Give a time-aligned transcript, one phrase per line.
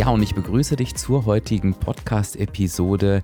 [0.00, 3.22] Ja, und ich begrüße dich zur heutigen Podcast-Episode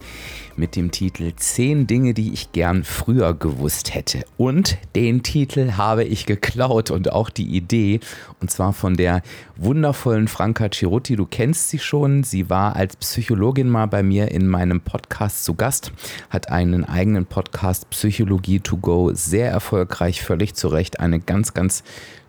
[0.57, 4.27] mit dem Titel 10 Dinge, die ich gern früher gewusst hätte.
[4.37, 8.01] Und den Titel habe ich geklaut und auch die Idee,
[8.43, 9.23] und zwar von der
[9.57, 11.17] wundervollen Franka Cirutti.
[11.17, 12.25] Du kennst sie schon.
[12.25, 15.93] Sie war als Psychologin mal bei mir in meinem Podcast zu Gast,
[16.29, 21.01] hat einen eigenen Podcast Psychologie to go, sehr erfolgreich, völlig zu Recht.
[21.01, 21.85] Eine ganz, ganz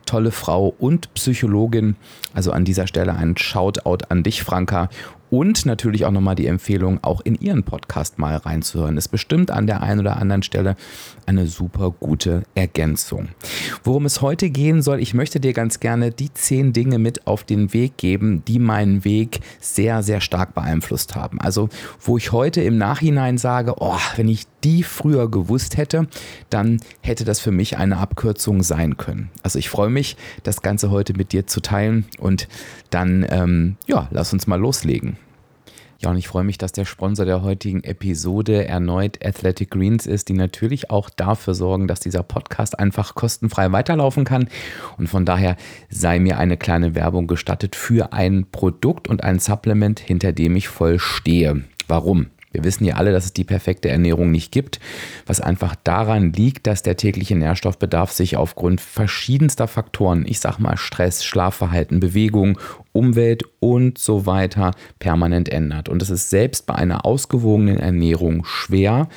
[0.08, 1.96] tolle Frau und Psychologin.
[2.34, 4.90] Also an dieser Stelle ein Shoutout an dich, Franka.
[5.30, 8.96] Und natürlich auch nochmal die Empfehlung, auch in ihren Podcast mal reinzuhören.
[8.96, 10.78] Ist bestimmt an der einen oder anderen Stelle
[11.26, 13.28] eine super gute Ergänzung.
[13.84, 17.44] Worum es heute gehen soll, ich möchte dir ganz gerne die zehn Dinge mit auf
[17.44, 21.42] den Weg geben, die meinen Weg sehr, sehr stark beeinflusst haben.
[21.42, 21.68] Also,
[22.00, 26.08] wo ich heute im Nachhinein sage, oh, wenn ich die früher gewusst hätte,
[26.50, 29.30] dann hätte das für mich eine Abkürzung sein können.
[29.44, 32.48] Also, ich freue mich, das Ganze heute mit dir zu teilen und
[32.90, 35.18] dann, ähm, ja, lass uns mal loslegen.
[36.00, 40.30] Ja, und ich freue mich, dass der Sponsor der heutigen Episode erneut Athletic Greens ist,
[40.30, 44.48] die natürlich auch dafür sorgen, dass dieser Podcast einfach kostenfrei weiterlaufen kann.
[44.98, 45.56] Und von daher
[45.90, 50.68] sei mir eine kleine Werbung gestattet für ein Produkt und ein Supplement, hinter dem ich
[50.68, 51.64] voll stehe.
[51.88, 52.28] Warum?
[52.58, 54.80] Wir wissen ja alle, dass es die perfekte Ernährung nicht gibt,
[55.28, 60.76] was einfach daran liegt, dass der tägliche Nährstoffbedarf sich aufgrund verschiedenster Faktoren, ich sag mal
[60.76, 62.58] Stress, Schlafverhalten, Bewegung,
[62.94, 65.88] Umwelt und so weiter permanent ändert.
[65.88, 69.08] Und es ist selbst bei einer ausgewogenen Ernährung schwer,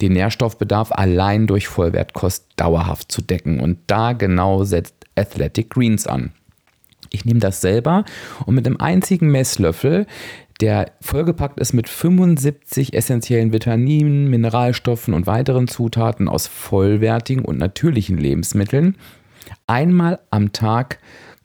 [0.00, 3.60] den Nährstoffbedarf allein durch Vollwertkost dauerhaft zu decken.
[3.60, 6.32] Und da genau setzt Athletic Greens an.
[7.10, 8.04] Ich nehme das selber
[8.44, 10.06] und mit einem einzigen Messlöffel
[10.60, 18.18] der vollgepackt ist mit 75 essentiellen Vitaminen, Mineralstoffen und weiteren Zutaten aus vollwertigen und natürlichen
[18.18, 18.96] Lebensmitteln.
[19.66, 20.98] Einmal am Tag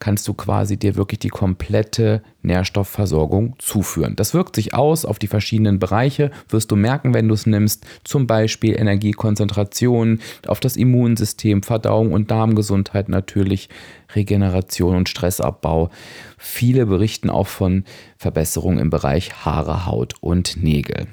[0.03, 4.17] kannst du quasi dir wirklich die komplette Nährstoffversorgung zuführen.
[4.17, 7.85] Das wirkt sich aus auf die verschiedenen Bereiche, wirst du merken, wenn du es nimmst,
[8.03, 13.69] zum Beispiel Energiekonzentration, auf das Immunsystem, Verdauung und Darmgesundheit natürlich,
[14.13, 15.89] Regeneration und Stressabbau.
[16.37, 17.85] Viele berichten auch von
[18.17, 21.07] Verbesserungen im Bereich Haare, Haut und Nägel.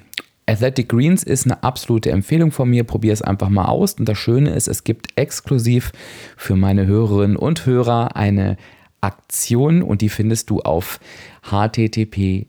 [0.47, 2.83] Athletic Greens ist eine absolute Empfehlung von mir.
[2.83, 3.95] Probier es einfach mal aus.
[3.95, 5.93] Und das Schöne ist, es gibt exklusiv
[6.37, 8.57] für meine Hörerinnen und Hörer eine
[9.01, 11.01] Aktion und die findest du auf
[11.43, 12.47] https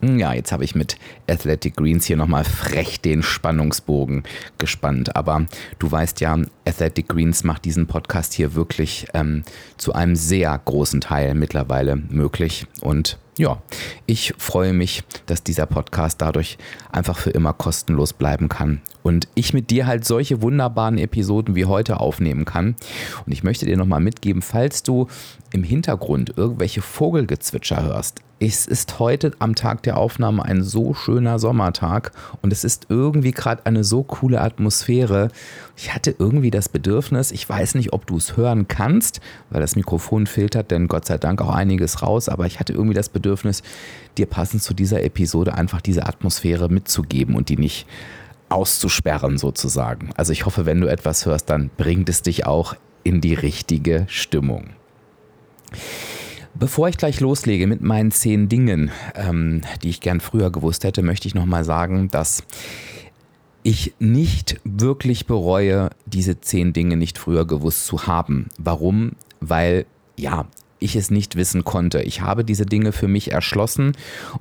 [0.00, 0.96] Hm, ja, jetzt habe ich mit
[1.28, 4.22] Athletic Greens hier nochmal frech den Spannungsbogen
[4.56, 5.14] gespannt.
[5.14, 5.46] Aber
[5.78, 9.42] du weißt ja, Athletic Greens macht diesen Podcast hier wirklich ähm,
[9.76, 12.66] zu einem sehr großen Teil mittlerweile möglich.
[12.80, 13.62] Und ja,
[14.06, 16.56] ich freue mich, dass dieser Podcast dadurch
[16.90, 21.64] einfach für immer kostenlos bleiben kann und ich mit dir halt solche wunderbaren Episoden wie
[21.64, 22.76] heute aufnehmen kann.
[23.24, 25.08] Und ich möchte dir nochmal mitgeben, falls du
[25.52, 31.38] im Hintergrund irgendwelche Vogelgezwitscher hörst, es ist heute am Tag der Aufnahme ein so schöner
[31.38, 35.28] Sommertag und es ist irgendwie gerade eine so coole Atmosphäre.
[35.76, 39.20] Ich hatte irgendwie das Bedürfnis, ich weiß nicht, ob du es hören kannst,
[39.50, 42.94] weil das Mikrofon filtert denn Gott sei Dank auch einiges raus, aber ich hatte irgendwie
[42.94, 43.62] das Bedürfnis,
[44.16, 47.86] dir passend zu dieser Episode einfach diese Atmosphäre mitzugeben und die nicht
[48.48, 50.10] auszusperren sozusagen.
[50.16, 52.74] Also ich hoffe, wenn du etwas hörst, dann bringt es dich auch
[53.04, 54.70] in die richtige Stimmung.
[56.54, 61.02] Bevor ich gleich loslege mit meinen zehn Dingen, ähm, die ich gern früher gewusst hätte,
[61.02, 62.42] möchte ich nochmal sagen, dass
[63.62, 68.48] ich nicht wirklich bereue, diese zehn Dinge nicht früher gewusst zu haben.
[68.58, 69.12] Warum?
[69.40, 69.86] Weil
[70.16, 70.46] ja,
[70.80, 72.02] ich es nicht wissen konnte.
[72.02, 73.92] Ich habe diese Dinge für mich erschlossen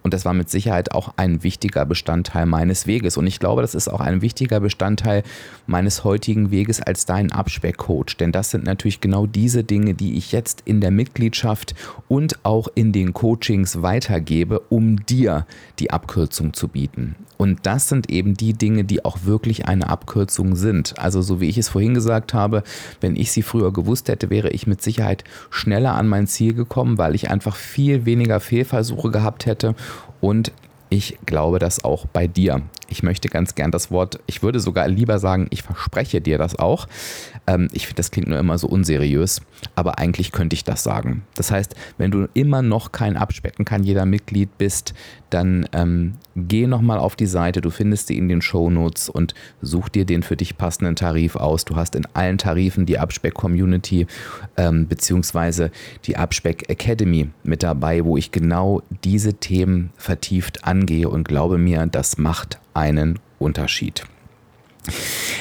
[0.01, 3.17] und das war mit Sicherheit auch ein wichtiger Bestandteil meines Weges.
[3.17, 5.23] Und ich glaube, das ist auch ein wichtiger Bestandteil
[5.67, 8.17] meines heutigen Weges als dein Abspeckcoach.
[8.19, 11.75] Denn das sind natürlich genau diese Dinge, die ich jetzt in der Mitgliedschaft
[12.07, 15.45] und auch in den Coachings weitergebe, um dir
[15.79, 17.15] die Abkürzung zu bieten.
[17.37, 20.99] Und das sind eben die Dinge, die auch wirklich eine Abkürzung sind.
[20.99, 22.63] Also so wie ich es vorhin gesagt habe,
[22.99, 26.97] wenn ich sie früher gewusst hätte, wäre ich mit Sicherheit schneller an mein Ziel gekommen,
[26.97, 29.75] weil ich einfach viel weniger Fehlversuche gehabt hätte
[30.21, 30.51] und
[30.89, 32.61] ich glaube das auch bei dir.
[32.87, 36.57] Ich möchte ganz gern das Wort, ich würde sogar lieber sagen, ich verspreche dir das
[36.57, 36.87] auch.
[37.45, 39.41] Ähm, ich finde, das klingt nur immer so unseriös,
[39.75, 41.23] aber eigentlich könnte ich das sagen.
[41.35, 44.93] Das heißt, wenn du immer noch kein Abspecken kann jeder Mitglied bist,
[45.29, 49.33] dann ähm, geh nochmal auf die Seite, du findest die in den Show Notes und
[49.61, 51.65] such dir den für dich passenden Tarif aus.
[51.65, 54.07] Du hast in allen Tarifen die Abspeck-Community
[54.57, 55.71] ähm, beziehungsweise
[56.05, 61.85] die Abspeck Academy mit dabei, wo ich genau diese Themen vertieft angehe und glaube mir,
[61.87, 64.05] das macht einen Unterschied.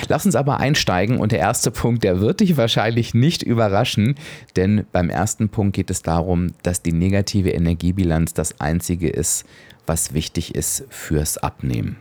[0.08, 4.16] Lass uns aber einsteigen und der erste Punkt, der wird dich wahrscheinlich nicht überraschen,
[4.56, 9.44] denn beim ersten Punkt geht es darum, dass die negative Energiebilanz das einzige ist,
[9.86, 11.96] was wichtig ist fürs Abnehmen.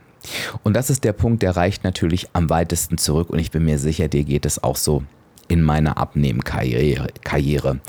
[0.62, 3.78] Und das ist der Punkt, der reicht natürlich am weitesten zurück und ich bin mir
[3.78, 5.04] sicher, dir geht es auch so
[5.48, 7.80] in meiner Abnehmkarriere.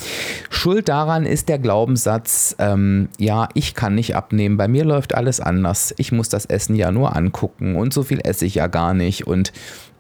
[0.50, 5.40] Schuld daran ist der Glaubenssatz, ähm, ja, ich kann nicht abnehmen, bei mir läuft alles
[5.40, 8.94] anders, ich muss das Essen ja nur angucken und so viel esse ich ja gar
[8.94, 9.28] nicht.
[9.28, 9.52] Und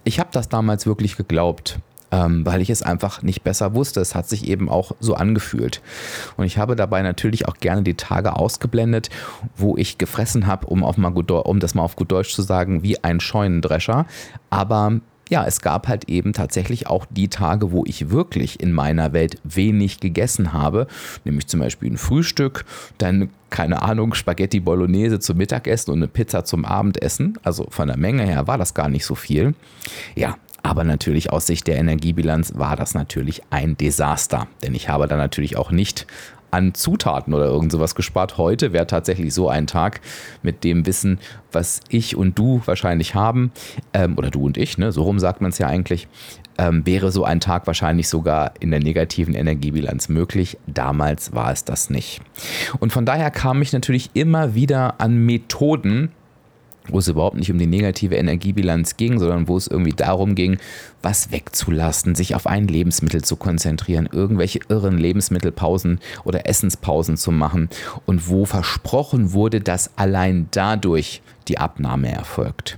[0.04, 1.80] ich habe das damals wirklich geglaubt.
[2.12, 4.02] Ähm, weil ich es einfach nicht besser wusste.
[4.02, 5.80] Es hat sich eben auch so angefühlt.
[6.38, 9.12] Und ich habe dabei natürlich auch gerne die Tage ausgeblendet,
[9.56, 13.20] wo ich gefressen habe, um, um das mal auf gut Deutsch zu sagen, wie ein
[13.20, 14.08] Scheunendrescher.
[14.50, 19.14] Aber ja, es gab halt eben tatsächlich auch die Tage, wo ich wirklich in meiner
[19.14, 20.88] Welt wenig gegessen habe,
[21.24, 22.66] nämlich zum Beispiel ein Frühstück,
[22.98, 27.38] dann keine Ahnung, Spaghetti Bolognese zum Mittagessen und eine Pizza zum Abendessen.
[27.44, 29.56] Also von der Menge her war das gar nicht so viel.
[30.16, 35.08] Ja, aber natürlich aus Sicht der Energiebilanz war das natürlich ein Desaster, denn ich habe
[35.08, 36.06] da natürlich auch nicht
[36.52, 38.38] an Zutaten oder irgend sowas gespart.
[38.38, 40.02] Heute wäre tatsächlich so ein Tag
[40.42, 41.20] mit dem Wissen,
[41.52, 43.52] was ich und du wahrscheinlich haben,
[43.94, 44.92] ähm, oder du und ich, ne?
[44.92, 46.08] so rum sagt man es ja eigentlich,
[46.58, 50.58] ähm, wäre so ein Tag wahrscheinlich sogar in der negativen Energiebilanz möglich.
[50.68, 52.22] Damals war es das nicht.
[52.80, 56.12] Und von daher kam ich natürlich immer wieder an Methoden,
[56.88, 60.58] wo es überhaupt nicht um die negative Energiebilanz ging, sondern wo es irgendwie darum ging,
[61.02, 67.70] was wegzulassen, sich auf ein Lebensmittel zu konzentrieren, irgendwelche irren Lebensmittelpausen oder Essenspausen zu machen
[68.06, 72.78] und wo versprochen wurde, dass allein dadurch die Abnahme erfolgt.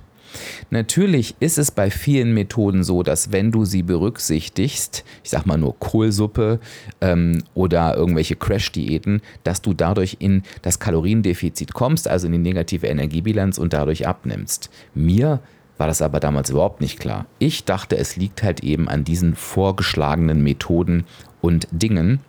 [0.70, 5.58] Natürlich ist es bei vielen Methoden so, dass wenn du sie berücksichtigst, ich sag mal
[5.58, 6.60] nur Kohlsuppe
[7.00, 12.86] ähm, oder irgendwelche Crash-Diäten, dass du dadurch in das Kaloriendefizit kommst, also in die negative
[12.86, 14.70] Energiebilanz und dadurch abnimmst.
[14.94, 15.40] Mir
[15.78, 17.26] war das aber damals überhaupt nicht klar.
[17.38, 21.04] Ich dachte, es liegt halt eben an diesen vorgeschlagenen Methoden
[21.40, 22.20] und Dingen.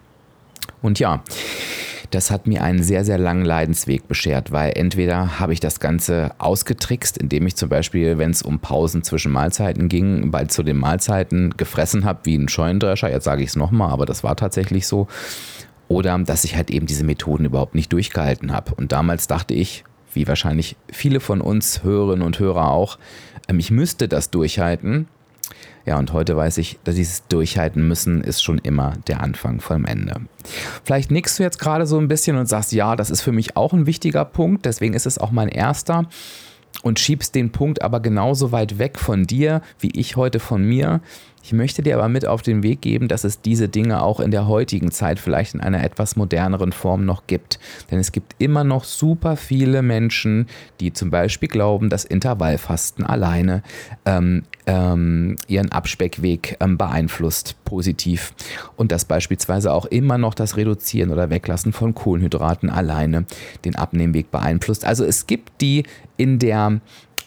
[0.82, 1.24] Und ja,
[2.14, 6.32] das hat mir einen sehr, sehr langen Leidensweg beschert, weil entweder habe ich das Ganze
[6.38, 10.78] ausgetrickst, indem ich zum Beispiel, wenn es um Pausen zwischen Mahlzeiten ging, bald zu den
[10.78, 14.86] Mahlzeiten gefressen habe wie ein Scheunendrescher, jetzt sage ich es nochmal, aber das war tatsächlich
[14.86, 15.08] so.
[15.88, 18.74] Oder dass ich halt eben diese Methoden überhaupt nicht durchgehalten habe.
[18.76, 19.84] Und damals dachte ich,
[20.14, 23.00] wie wahrscheinlich viele von uns Hörerinnen und Hörer auch,
[23.48, 25.08] ähm, ich müsste das durchhalten,
[25.86, 29.86] ja, und heute weiß ich, dass dieses Durchhalten müssen ist schon immer der Anfang vom
[29.86, 30.22] Ende.
[30.84, 33.58] Vielleicht nickst du jetzt gerade so ein bisschen und sagst, ja, das ist für mich
[33.58, 36.08] auch ein wichtiger Punkt, deswegen ist es auch mein erster
[36.82, 41.02] und schiebst den Punkt aber genauso weit weg von dir, wie ich heute von mir.
[41.44, 44.32] Ich möchte dir aber mit auf den Weg geben, dass es diese Dinge auch in
[44.32, 47.60] der heutigen Zeit vielleicht in einer etwas moderneren Form noch gibt.
[47.92, 50.48] Denn es gibt immer noch super viele Menschen,
[50.80, 53.62] die zum Beispiel glauben, dass Intervallfasten alleine
[54.06, 58.34] ähm, ähm, ihren Abspeckweg ähm, beeinflusst, positiv.
[58.76, 63.26] Und dass beispielsweise auch immer noch das Reduzieren oder Weglassen von Kohlenhydraten alleine
[63.66, 64.86] den Abnehmweg beeinflusst.
[64.86, 65.84] Also es gibt die
[66.18, 66.82] in der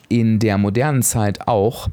[0.09, 1.88] in der modernen Zeit auch,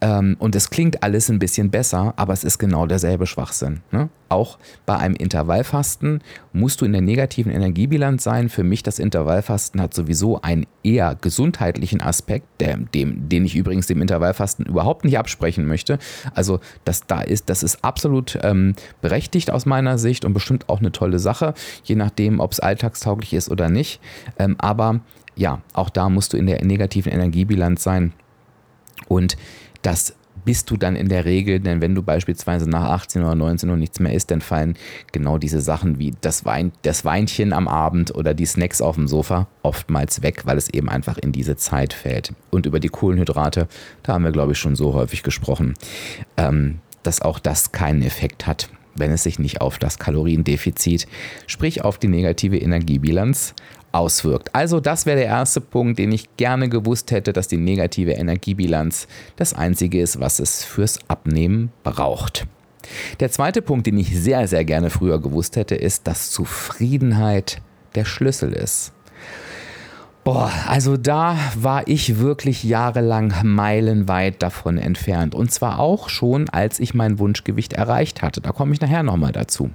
[0.00, 3.80] ähm, und es klingt alles ein bisschen besser, aber es ist genau derselbe Schwachsinn.
[3.90, 4.08] Ne?
[4.28, 6.20] Auch bei einem Intervallfasten
[6.52, 8.48] musst du in der negativen Energiebilanz sein.
[8.48, 13.86] Für mich das Intervallfasten hat sowieso einen eher gesundheitlichen Aspekt, der, dem, den ich übrigens
[13.86, 15.98] dem Intervallfasten überhaupt nicht absprechen möchte.
[16.34, 20.80] Also das da ist, das ist absolut ähm, berechtigt aus meiner Sicht und bestimmt auch
[20.80, 24.00] eine tolle Sache, je nachdem, ob es alltagstauglich ist oder nicht.
[24.38, 25.00] Ähm, aber
[25.36, 28.12] ja, auch da musst du in der negativen Energiebilanz sein.
[29.08, 29.36] Und
[29.84, 33.70] das bist du dann in der Regel, denn wenn du beispielsweise nach 18 oder 19
[33.70, 34.76] Uhr nichts mehr isst, dann fallen
[35.12, 39.08] genau diese Sachen wie das, Wein, das Weinchen am Abend oder die Snacks auf dem
[39.08, 42.34] Sofa oftmals weg, weil es eben einfach in diese Zeit fällt.
[42.50, 43.68] Und über die Kohlenhydrate,
[44.02, 45.74] da haben wir, glaube ich, schon so häufig gesprochen,
[46.36, 51.06] ähm, dass auch das keinen Effekt hat, wenn es sich nicht auf das Kaloriendefizit,
[51.46, 53.54] sprich auf die negative Energiebilanz
[53.94, 54.54] auswirkt.
[54.54, 59.06] Also das wäre der erste Punkt, den ich gerne gewusst hätte, dass die negative Energiebilanz
[59.36, 62.46] das Einzige ist, was es fürs Abnehmen braucht.
[63.20, 67.62] Der zweite Punkt, den ich sehr, sehr gerne früher gewusst hätte, ist, dass Zufriedenheit
[67.94, 68.92] der Schlüssel ist.
[70.24, 75.34] Boah, also da war ich wirklich jahrelang meilenweit davon entfernt.
[75.34, 78.40] Und zwar auch schon, als ich mein Wunschgewicht erreicht hatte.
[78.40, 79.70] Da komme ich nachher nochmal dazu.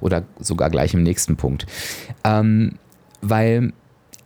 [0.00, 1.64] Oder sogar gleich im nächsten Punkt.
[2.22, 2.72] Ähm,
[3.28, 3.72] weil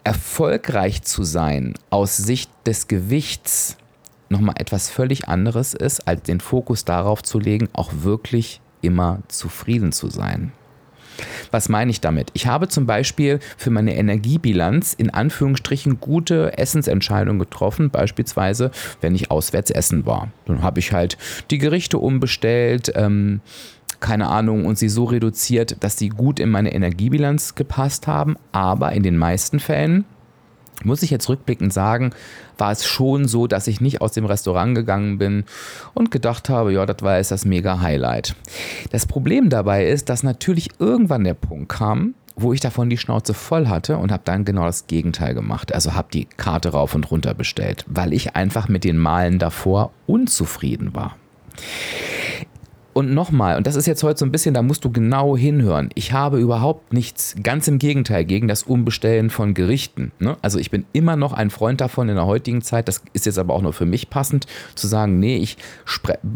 [0.04, 3.76] erfolgreich zu sein aus Sicht des Gewichts
[4.28, 9.92] nochmal etwas völlig anderes ist, als den Fokus darauf zu legen, auch wirklich immer zufrieden
[9.92, 10.52] zu sein.
[11.50, 12.30] Was meine ich damit?
[12.34, 19.30] Ich habe zum Beispiel für meine Energiebilanz in Anführungsstrichen gute Essensentscheidungen getroffen, beispielsweise wenn ich
[19.30, 20.28] auswärts essen war.
[20.46, 21.18] Dann habe ich halt
[21.50, 23.40] die Gerichte umbestellt, ähm,
[24.00, 28.36] keine Ahnung, und sie so reduziert, dass sie gut in meine Energiebilanz gepasst haben.
[28.52, 30.04] Aber in den meisten Fällen
[30.84, 32.10] muss ich jetzt rückblickend sagen,
[32.56, 35.44] war es schon so, dass ich nicht aus dem Restaurant gegangen bin
[35.94, 38.36] und gedacht habe, ja, das war jetzt das mega Highlight.
[38.90, 43.34] Das Problem dabei ist, dass natürlich irgendwann der Punkt kam, wo ich davon die Schnauze
[43.34, 45.74] voll hatte und habe dann genau das Gegenteil gemacht.
[45.74, 49.90] Also habe die Karte rauf und runter bestellt, weil ich einfach mit den Malen davor
[50.06, 51.16] unzufrieden war.
[52.98, 55.88] Und nochmal, und das ist jetzt heute so ein bisschen, da musst du genau hinhören.
[55.94, 60.10] Ich habe überhaupt nichts, ganz im Gegenteil, gegen das Umbestellen von Gerichten.
[60.18, 60.36] Ne?
[60.42, 63.38] Also ich bin immer noch ein Freund davon in der heutigen Zeit, das ist jetzt
[63.38, 65.58] aber auch nur für mich passend, zu sagen, nee, ich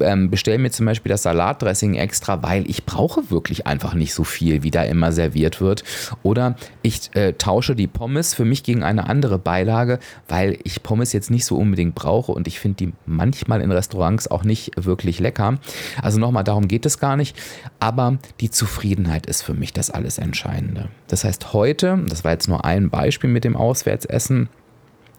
[0.02, 4.23] ähm, bestelle mir zum Beispiel das Salatdressing extra, weil ich brauche wirklich einfach nicht so
[4.23, 5.83] viel, wie da immer serviert wird.
[6.23, 11.12] Oder ich äh, tausche die Pommes für mich gegen eine andere Beilage, weil ich Pommes
[11.12, 15.19] jetzt nicht so unbedingt brauche und ich finde die manchmal in Restaurants auch nicht wirklich
[15.19, 15.59] lecker.
[16.00, 17.35] Also nochmal, darum geht es gar nicht.
[17.80, 20.88] Aber die Zufriedenheit ist für mich das alles Entscheidende.
[21.09, 24.49] Das heißt, heute, das war jetzt nur ein Beispiel mit dem Auswärtsessen,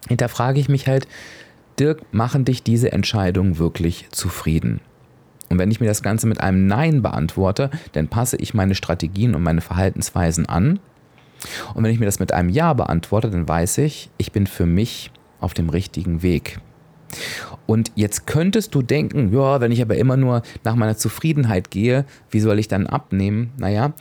[0.07, 1.07] hinterfrage ich mich halt,
[1.79, 4.79] Dirk, machen dich diese Entscheidungen wirklich zufrieden?
[5.49, 9.33] Und wenn ich mir das Ganze mit einem Nein beantworte, dann passe ich meine Strategien
[9.33, 10.79] und meine Verhaltensweisen an.
[11.73, 14.67] Und wenn ich mir das mit einem Ja beantworte, dann weiß ich, ich bin für
[14.67, 16.59] mich auf dem richtigen Weg.
[17.65, 22.05] Und jetzt könntest du denken, ja, wenn ich aber immer nur nach meiner Zufriedenheit gehe,
[22.29, 23.51] wie soll ich dann abnehmen?
[23.57, 23.93] Naja,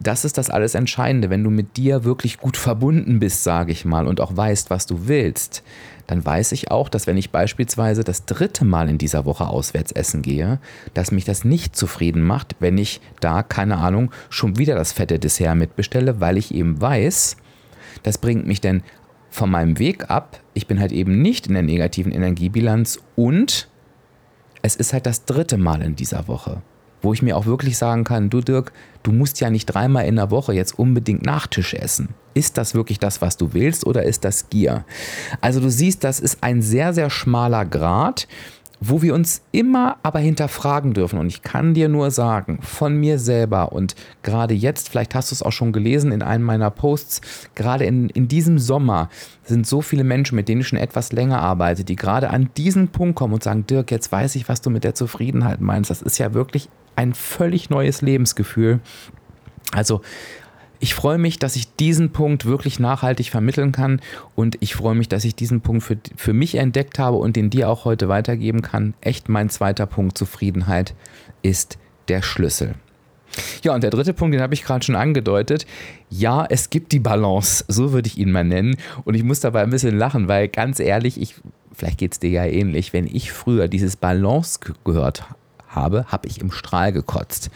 [0.00, 1.30] das ist das alles Entscheidende.
[1.30, 4.86] Wenn du mit dir wirklich gut verbunden bist, sage ich mal, und auch weißt, was
[4.86, 5.62] du willst,
[6.06, 9.92] dann weiß ich auch, dass wenn ich beispielsweise das dritte Mal in dieser Woche auswärts
[9.92, 10.58] essen gehe,
[10.92, 15.18] dass mich das nicht zufrieden macht, wenn ich da, keine Ahnung, schon wieder das fette
[15.18, 17.36] Dessert mitbestelle, weil ich eben weiß,
[18.02, 18.82] das bringt mich denn
[19.34, 20.38] von meinem Weg ab.
[20.54, 23.68] Ich bin halt eben nicht in der negativen Energiebilanz und
[24.62, 26.62] es ist halt das dritte Mal in dieser Woche,
[27.02, 28.72] wo ich mir auch wirklich sagen kann, du Dirk,
[29.02, 32.10] du musst ja nicht dreimal in der Woche jetzt unbedingt Nachtisch essen.
[32.34, 34.84] Ist das wirklich das, was du willst oder ist das Gier?
[35.40, 38.28] Also du siehst, das ist ein sehr, sehr schmaler Grad
[38.80, 41.18] wo wir uns immer aber hinterfragen dürfen.
[41.18, 45.34] Und ich kann dir nur sagen, von mir selber und gerade jetzt, vielleicht hast du
[45.34, 47.20] es auch schon gelesen in einem meiner Posts,
[47.54, 49.08] gerade in, in diesem Sommer
[49.44, 52.88] sind so viele Menschen, mit denen ich schon etwas länger arbeite, die gerade an diesen
[52.88, 55.90] Punkt kommen und sagen, Dirk, jetzt weiß ich, was du mit der Zufriedenheit meinst.
[55.90, 58.80] Das ist ja wirklich ein völlig neues Lebensgefühl.
[59.72, 60.02] Also
[60.84, 64.02] ich freue mich, dass ich diesen Punkt wirklich nachhaltig vermitteln kann
[64.34, 67.48] und ich freue mich, dass ich diesen Punkt für, für mich entdeckt habe und den
[67.48, 68.92] dir auch heute weitergeben kann.
[69.00, 70.94] Echt mein zweiter Punkt, Zufriedenheit
[71.40, 72.74] ist der Schlüssel.
[73.62, 75.64] Ja, und der dritte Punkt, den habe ich gerade schon angedeutet.
[76.10, 78.76] Ja, es gibt die Balance, so würde ich ihn mal nennen.
[79.04, 81.36] Und ich muss dabei ein bisschen lachen, weil ganz ehrlich, ich,
[81.72, 85.24] vielleicht geht es dir ja ähnlich, wenn ich früher dieses Balance gehört
[85.74, 87.50] habe, habe ich im Strahl gekotzt.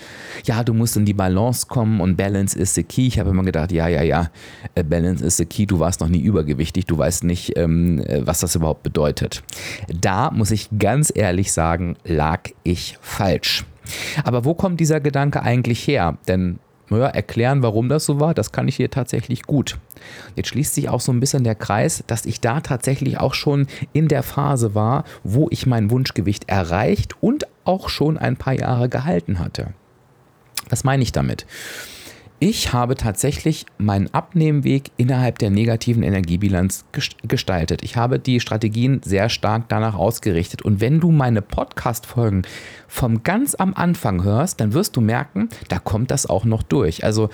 [0.44, 3.06] Ja, du musst in die Balance kommen und Balance is the key.
[3.06, 4.30] Ich habe immer gedacht, ja, ja, ja,
[4.74, 5.66] äh, Balance is the key.
[5.66, 9.42] Du warst noch nie übergewichtig, du weißt nicht, ähm, äh, was das überhaupt bedeutet.
[10.00, 13.64] Da muss ich ganz ehrlich sagen, lag ich falsch.
[14.24, 16.18] Aber wo kommt dieser Gedanke eigentlich her?
[16.26, 16.58] Denn
[16.90, 19.78] naja, erklären, warum das so war, das kann ich hier tatsächlich gut.
[20.36, 23.66] Jetzt schließt sich auch so ein bisschen der Kreis, dass ich da tatsächlich auch schon
[23.92, 28.88] in der Phase war, wo ich mein Wunschgewicht erreicht und auch schon ein paar Jahre
[28.88, 29.68] gehalten hatte.
[30.68, 31.46] Was meine ich damit?
[32.40, 36.84] Ich habe tatsächlich meinen Abnehmweg innerhalb der negativen Energiebilanz
[37.26, 37.82] gestaltet.
[37.82, 40.62] Ich habe die Strategien sehr stark danach ausgerichtet.
[40.62, 42.42] Und wenn du meine Podcast-Folgen
[42.86, 47.02] vom ganz am Anfang hörst, dann wirst du merken, da kommt das auch noch durch.
[47.02, 47.28] Also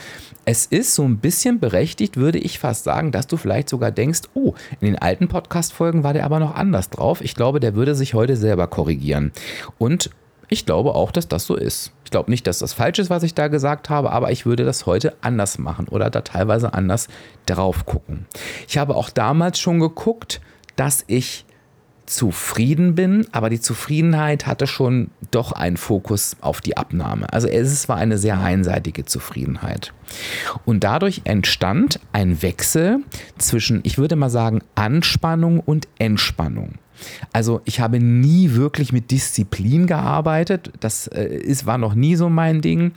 [0.47, 4.23] es ist so ein bisschen berechtigt, würde ich fast sagen, dass du vielleicht sogar denkst,
[4.33, 7.21] oh, in den alten Podcast-Folgen war der aber noch anders drauf.
[7.21, 9.33] Ich glaube, der würde sich heute selber korrigieren.
[9.77, 10.09] Und
[10.49, 11.93] ich glaube auch, dass das so ist.
[12.05, 14.65] Ich glaube nicht, dass das falsch ist, was ich da gesagt habe, aber ich würde
[14.65, 17.09] das heute anders machen oder da teilweise anders
[17.47, 18.27] drauf gucken.
[18.69, 20.41] Ich habe auch damals schon geguckt,
[20.77, 21.45] dass ich
[22.07, 27.33] zufrieden bin, aber die Zufriedenheit hatte schon doch einen Fokus auf die Abnahme.
[27.33, 29.93] Also es war eine sehr einseitige Zufriedenheit.
[30.65, 32.99] Und dadurch entstand ein Wechsel
[33.39, 36.75] zwischen, ich würde mal sagen, Anspannung und Entspannung.
[37.33, 40.73] Also ich habe nie wirklich mit Disziplin gearbeitet.
[40.81, 42.93] Das äh, ist, war noch nie so mein Ding.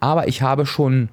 [0.00, 1.08] Aber ich habe schon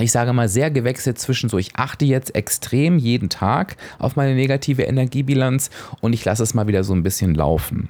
[0.00, 4.34] ich sage mal, sehr gewechselt zwischen so, ich achte jetzt extrem jeden Tag auf meine
[4.34, 7.88] negative Energiebilanz und ich lasse es mal wieder so ein bisschen laufen.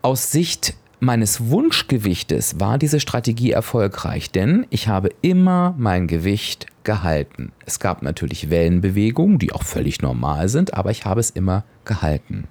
[0.00, 7.52] Aus Sicht meines Wunschgewichtes war diese Strategie erfolgreich, denn ich habe immer mein Gewicht gehalten.
[7.66, 12.48] Es gab natürlich Wellenbewegungen, die auch völlig normal sind, aber ich habe es immer gehalten.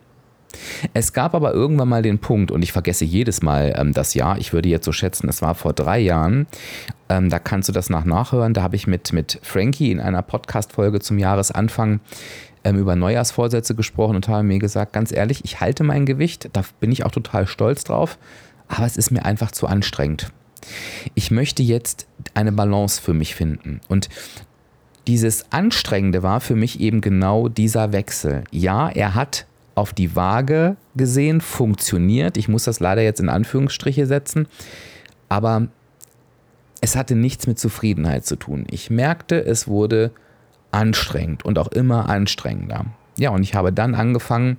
[0.94, 4.38] Es gab aber irgendwann mal den Punkt, und ich vergesse jedes Mal ähm, das Jahr,
[4.38, 6.48] ich würde jetzt so schätzen, es war vor drei Jahren,
[7.10, 10.22] ähm, da kannst du das nach nachhören, da habe ich mit, mit Frankie in einer
[10.22, 12.02] Podcast-Folge zum Jahresanfang
[12.64, 16.64] ähm, über Neujahrsvorsätze gesprochen und habe mir gesagt, ganz ehrlich, ich halte mein Gewicht, da
[16.80, 18.18] bin ich auch total stolz drauf,
[18.68, 20.32] aber es ist mir einfach zu anstrengend.
[21.16, 23.82] Ich möchte jetzt eine Balance für mich finden.
[23.88, 24.10] Und
[25.08, 28.44] dieses Anstrengende war für mich eben genau dieser Wechsel.
[28.52, 32.38] Ja, er hat auf die Waage gesehen funktioniert.
[32.38, 34.48] Ich muss das leider jetzt in Anführungsstriche setzen.
[35.30, 35.68] Aber
[36.82, 38.66] es hatte nichts mit Zufriedenheit zu tun.
[38.70, 40.12] Ich merkte, es wurde
[40.72, 42.86] anstrengend und auch immer anstrengender.
[43.18, 44.58] Ja, und ich habe dann angefangen,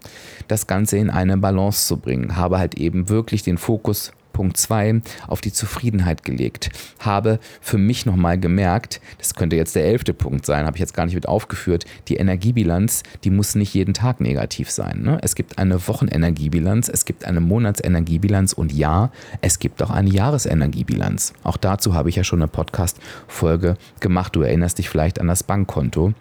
[0.48, 5.02] das Ganze in eine Balance zu bringen, habe halt eben wirklich den Fokus Punkt 2
[5.28, 6.70] auf die Zufriedenheit gelegt.
[6.98, 10.94] Habe für mich nochmal gemerkt, das könnte jetzt der elfte Punkt sein, habe ich jetzt
[10.94, 15.02] gar nicht mit aufgeführt, die Energiebilanz, die muss nicht jeden Tag negativ sein.
[15.02, 15.18] Ne?
[15.22, 19.10] Es gibt eine Wochenenergiebilanz, es gibt eine Monatsenergiebilanz und ja,
[19.40, 21.32] es gibt auch eine Jahresenergiebilanz.
[21.42, 24.34] Auch dazu habe ich ja schon eine Podcast-Folge gemacht.
[24.36, 26.14] Du erinnerst dich vielleicht an das Bankkonto.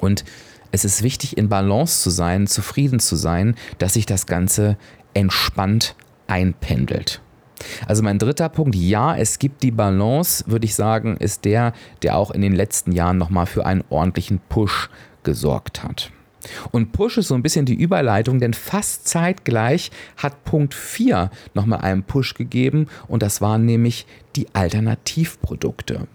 [0.00, 0.24] Und
[0.72, 4.76] es ist wichtig, in Balance zu sein, zufrieden zu sein, dass sich das Ganze
[5.14, 5.96] entspannt
[6.30, 7.20] einpendelt.
[7.86, 12.16] Also mein dritter Punkt, ja, es gibt die Balance, würde ich sagen, ist der, der
[12.16, 14.88] auch in den letzten Jahren nochmal für einen ordentlichen Push
[15.22, 16.10] gesorgt hat.
[16.70, 21.80] Und Push ist so ein bisschen die Überleitung, denn fast zeitgleich hat Punkt 4 nochmal
[21.80, 26.06] einen Push gegeben und das waren nämlich die Alternativprodukte.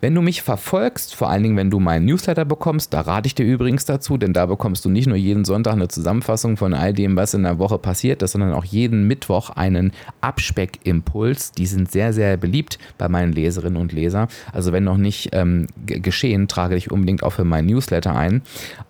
[0.00, 3.34] Wenn du mich verfolgst, vor allen Dingen, wenn du meinen Newsletter bekommst, da rate ich
[3.34, 6.92] dir übrigens dazu, denn da bekommst du nicht nur jeden Sonntag eine Zusammenfassung von all
[6.92, 11.52] dem, was in der Woche passiert ist, sondern auch jeden Mittwoch einen Abspeckimpuls.
[11.52, 14.28] Die sind sehr, sehr beliebt bei meinen Leserinnen und Lesern.
[14.52, 18.42] Also wenn noch nicht ähm, geschehen, trage dich unbedingt auch für meinen Newsletter ein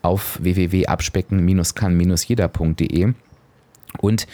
[0.02, 3.12] auf www.abspecken-kann-jeder.de.
[3.98, 4.26] Und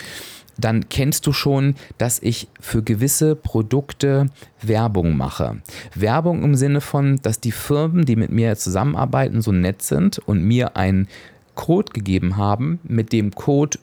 [0.58, 4.26] dann kennst du schon, dass ich für gewisse Produkte
[4.60, 5.62] Werbung mache.
[5.94, 10.42] Werbung im Sinne von, dass die Firmen, die mit mir zusammenarbeiten, so nett sind und
[10.42, 11.08] mir einen
[11.54, 12.80] Code gegeben haben.
[12.84, 13.78] Mit dem Code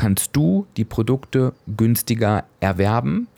[0.00, 3.28] kannst du die Produkte günstiger erwerben.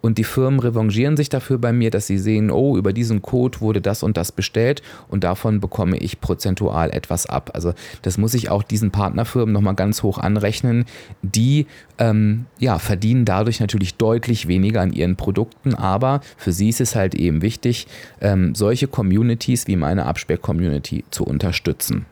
[0.00, 3.60] Und die Firmen revanchieren sich dafür bei mir, dass sie sehen, oh, über diesen Code
[3.60, 7.52] wurde das und das bestellt und davon bekomme ich prozentual etwas ab.
[7.54, 10.86] Also das muss ich auch diesen Partnerfirmen nochmal ganz hoch anrechnen.
[11.22, 11.66] Die
[11.98, 16.96] ähm, ja, verdienen dadurch natürlich deutlich weniger an ihren Produkten, aber für sie ist es
[16.96, 17.86] halt eben wichtig,
[18.20, 22.06] ähm, solche Communities wie meine Abspeck-Community zu unterstützen.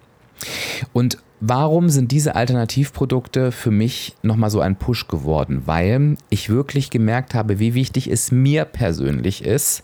[0.92, 5.62] Und Warum sind diese Alternativprodukte für mich nochmal so ein Push geworden?
[5.66, 9.83] Weil ich wirklich gemerkt habe, wie wichtig es mir persönlich ist,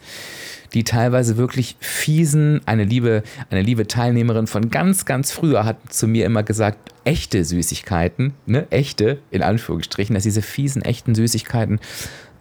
[0.73, 6.09] die teilweise wirklich fiesen, eine liebe, eine liebe Teilnehmerin von ganz, ganz früher hat zu
[6.09, 11.81] mir immer gesagt, echte Süßigkeiten, ne, echte, in Anführungsstrichen, dass diese fiesen, echten Süßigkeiten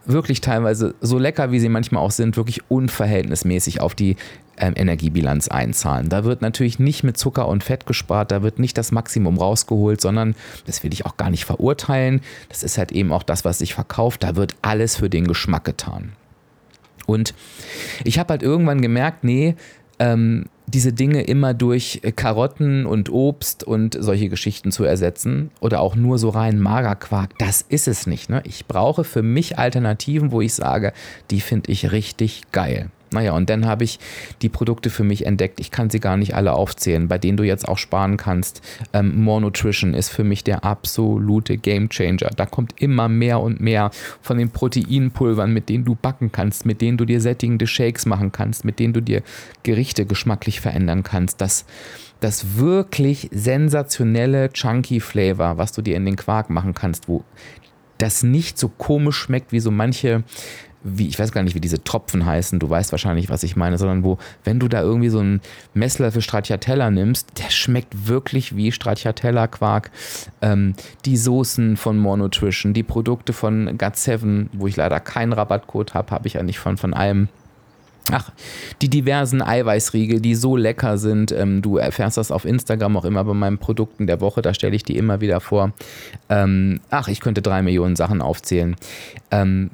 [0.05, 4.15] wirklich teilweise so lecker, wie sie manchmal auch sind, wirklich unverhältnismäßig auf die
[4.57, 6.09] ähm, Energiebilanz einzahlen.
[6.09, 10.01] Da wird natürlich nicht mit Zucker und Fett gespart, da wird nicht das Maximum rausgeholt,
[10.01, 10.35] sondern
[10.65, 12.21] das will ich auch gar nicht verurteilen.
[12.49, 14.23] Das ist halt eben auch das, was sich verkauft.
[14.23, 16.13] Da wird alles für den Geschmack getan.
[17.05, 17.33] Und
[18.03, 19.55] ich habe halt irgendwann gemerkt, nee,
[19.99, 25.81] ähm, diese Dinge immer durch äh, Karotten und Obst und solche Geschichten zu ersetzen oder
[25.81, 28.29] auch nur so rein Magerquark, das ist es nicht.
[28.29, 28.41] Ne?
[28.45, 30.93] Ich brauche für mich Alternativen, wo ich sage,
[31.29, 32.89] die finde ich richtig geil.
[33.13, 33.99] Naja, und dann habe ich
[34.41, 35.59] die Produkte für mich entdeckt.
[35.59, 38.61] Ich kann sie gar nicht alle aufzählen, bei denen du jetzt auch sparen kannst.
[38.93, 42.29] Ähm, More Nutrition ist für mich der absolute Game Changer.
[42.35, 46.79] Da kommt immer mehr und mehr von den Proteinpulvern, mit denen du backen kannst, mit
[46.79, 49.23] denen du dir sättigende Shakes machen kannst, mit denen du dir
[49.63, 51.41] Gerichte geschmacklich verändern kannst.
[51.41, 51.65] Das,
[52.21, 57.25] das wirklich sensationelle Chunky Flavor, was du dir in den Quark machen kannst, wo
[57.97, 60.23] das nicht so komisch schmeckt wie so manche
[60.83, 63.77] wie, ich weiß gar nicht, wie diese Tropfen heißen, du weißt wahrscheinlich, was ich meine,
[63.77, 65.41] sondern wo, wenn du da irgendwie so einen
[65.73, 69.91] Messlöffel Stracciatella nimmst, der schmeckt wirklich wie Stracciatella-Quark.
[70.41, 70.73] Ähm,
[71.05, 76.11] die Soßen von More Nutrition, die Produkte von Gut7, wo ich leider keinen Rabattcode habe,
[76.11, 77.29] habe ich ja nicht von, von allem.
[78.09, 78.31] Ach,
[78.81, 81.31] die diversen Eiweißriegel, die so lecker sind.
[81.31, 84.75] Ähm, du erfährst das auf Instagram auch immer bei meinen Produkten der Woche, da stelle
[84.75, 85.71] ich die immer wieder vor.
[86.27, 88.75] Ähm, ach, ich könnte drei Millionen Sachen aufzählen.
[89.29, 89.69] Ähm,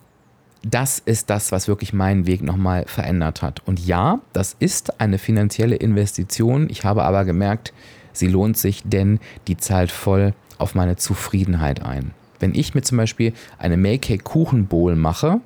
[0.64, 3.62] das ist das, was wirklich meinen Weg nochmal verändert hat.
[3.66, 6.68] Und ja, das ist eine finanzielle Investition.
[6.70, 7.74] Ich habe aber gemerkt,
[8.14, 12.12] sie lohnt sich, denn die zahlt voll auf meine Zufriedenheit ein.
[12.40, 15.42] Wenn ich mir zum Beispiel eine Make Kuchen Bowl mache,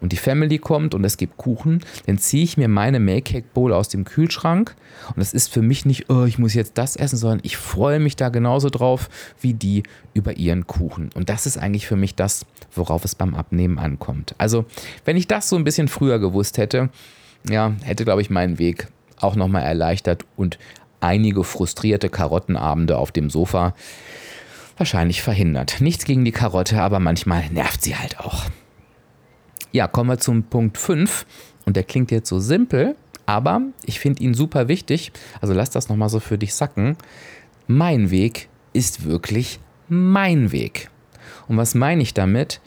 [0.00, 3.72] und die Family kommt und es gibt Kuchen, dann ziehe ich mir meine Make Bowl
[3.72, 4.74] aus dem Kühlschrank
[5.14, 8.00] und es ist für mich nicht, oh, ich muss jetzt das essen, sondern ich freue
[8.00, 9.08] mich da genauso drauf
[9.40, 9.82] wie die
[10.14, 11.10] über ihren Kuchen.
[11.14, 14.34] Und das ist eigentlich für mich das, worauf es beim Abnehmen ankommt.
[14.38, 14.64] Also,
[15.04, 16.90] wenn ich das so ein bisschen früher gewusst hätte,
[17.48, 20.58] ja, hätte, glaube ich, meinen Weg auch nochmal erleichtert und
[21.00, 23.74] einige frustrierte Karottenabende auf dem Sofa
[24.76, 25.80] wahrscheinlich verhindert.
[25.80, 28.44] Nichts gegen die Karotte, aber manchmal nervt sie halt auch.
[29.72, 31.26] Ja, kommen wir zum Punkt 5.
[31.64, 35.12] Und der klingt jetzt so simpel, aber ich finde ihn super wichtig.
[35.40, 36.96] Also lass das nochmal so für dich sacken.
[37.66, 40.90] Mein Weg ist wirklich mein Weg.
[41.48, 42.60] Und was meine ich damit?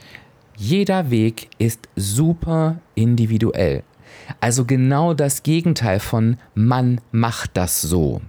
[0.57, 3.83] Jeder Weg ist super individuell.
[4.39, 8.21] Also genau das Gegenteil von man macht das so.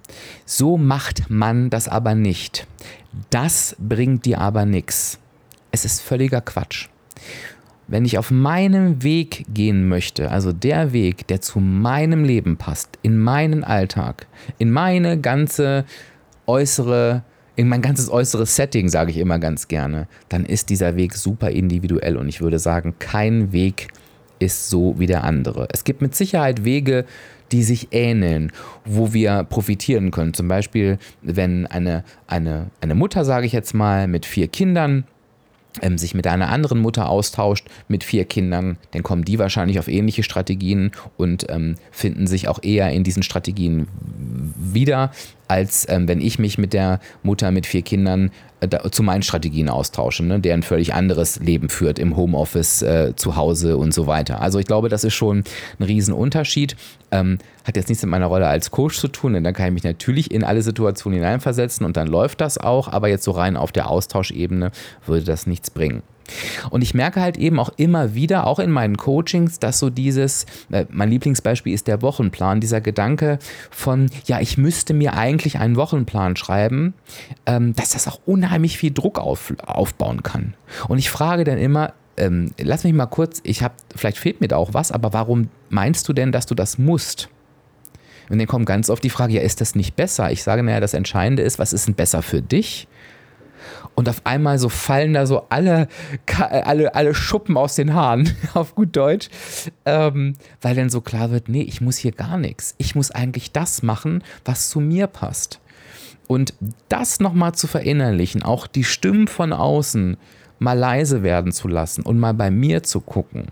[0.44, 2.66] So macht man das aber nicht.
[3.30, 5.18] Das bringt dir aber nichts.
[5.70, 6.88] Es ist völliger Quatsch
[7.88, 12.98] wenn ich auf meinem Weg gehen möchte, also der Weg, der zu meinem Leben passt,
[13.02, 14.26] in meinen Alltag,
[14.58, 15.84] in meine ganze
[16.46, 17.22] äußere,
[17.54, 21.50] in mein ganzes äußeres Setting, sage ich immer ganz gerne, dann ist dieser Weg super
[21.50, 23.88] individuell und ich würde sagen, kein Weg
[24.38, 25.68] ist so wie der andere.
[25.72, 27.04] Es gibt mit Sicherheit Wege,
[27.52, 28.52] die sich ähneln,
[28.84, 30.34] wo wir profitieren können.
[30.34, 35.04] Zum Beispiel, wenn eine, eine, eine Mutter, sage ich jetzt mal, mit vier Kindern
[35.82, 39.88] ähm, sich mit einer anderen Mutter austauscht mit vier Kindern, dann kommen die wahrscheinlich auf
[39.88, 43.88] ähnliche Strategien und ähm, finden sich auch eher in diesen Strategien
[44.56, 45.10] wieder,
[45.48, 48.30] als ähm, wenn ich mich mit der Mutter mit vier Kindern
[48.60, 52.82] äh, da, zu meinen Strategien austausche, ne, der ein völlig anderes Leben führt im Homeoffice,
[52.82, 54.40] äh, zu Hause und so weiter.
[54.40, 55.44] Also ich glaube, das ist schon
[55.78, 56.76] ein Riesenunterschied.
[57.10, 59.72] Ähm, hat jetzt nichts mit meiner Rolle als Coach zu tun, denn da kann ich
[59.72, 63.56] mich natürlich in alle Situationen hineinversetzen und dann läuft das auch, aber jetzt so rein
[63.56, 64.70] auf der Austauschebene
[65.06, 66.02] würde das nichts bringen.
[66.70, 70.46] Und ich merke halt eben auch immer wieder, auch in meinen Coachings, dass so dieses,
[70.70, 73.38] äh, mein Lieblingsbeispiel ist der Wochenplan, dieser Gedanke
[73.70, 76.94] von, ja, ich müsste mir eigentlich einen Wochenplan schreiben,
[77.46, 80.54] ähm, dass das auch unheimlich viel Druck auf, aufbauen kann.
[80.88, 84.48] Und ich frage dann immer, ähm, lass mich mal kurz, ich habe, vielleicht fehlt mir
[84.48, 87.28] da auch was, aber warum meinst du denn, dass du das musst?
[88.28, 90.32] Und dann kommt ganz oft die Frage, ja, ist das nicht besser?
[90.32, 92.88] Ich sage, naja, das Entscheidende ist, was ist denn besser für dich?
[93.94, 95.88] Und auf einmal so fallen da so alle,
[96.26, 99.28] alle, alle Schuppen aus den Haaren, auf gut Deutsch,
[99.84, 102.74] ähm, weil dann so klar wird, nee, ich muss hier gar nichts.
[102.78, 105.60] Ich muss eigentlich das machen, was zu mir passt.
[106.26, 106.54] Und
[106.88, 110.16] das nochmal zu verinnerlichen, auch die Stimmen von außen
[110.58, 113.46] mal leise werden zu lassen und mal bei mir zu gucken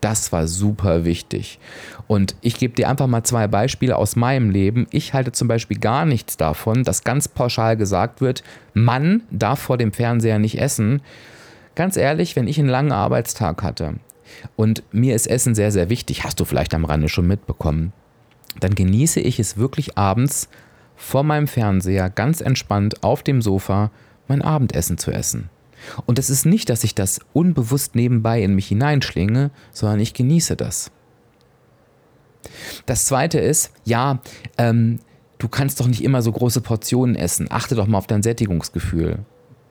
[0.00, 1.58] das war super wichtig.
[2.06, 4.86] Und ich gebe dir einfach mal zwei Beispiele aus meinem Leben.
[4.90, 8.42] Ich halte zum Beispiel gar nichts davon, dass ganz pauschal gesagt wird,
[8.74, 11.02] Mann darf vor dem Fernseher nicht essen.
[11.74, 13.94] Ganz ehrlich, wenn ich einen langen Arbeitstag hatte
[14.56, 17.92] und mir ist Essen sehr, sehr wichtig, hast du vielleicht am Rande schon mitbekommen,
[18.60, 20.48] dann genieße ich es wirklich abends
[20.96, 23.90] vor meinem Fernseher ganz entspannt auf dem Sofa
[24.26, 25.50] mein Abendessen zu essen.
[26.06, 30.56] Und es ist nicht, dass ich das unbewusst nebenbei in mich hineinschlinge, sondern ich genieße
[30.56, 30.90] das.
[32.86, 34.20] Das zweite ist, ja,
[34.56, 35.00] ähm,
[35.38, 37.46] du kannst doch nicht immer so große Portionen essen.
[37.50, 39.20] Achte doch mal auf dein Sättigungsgefühl.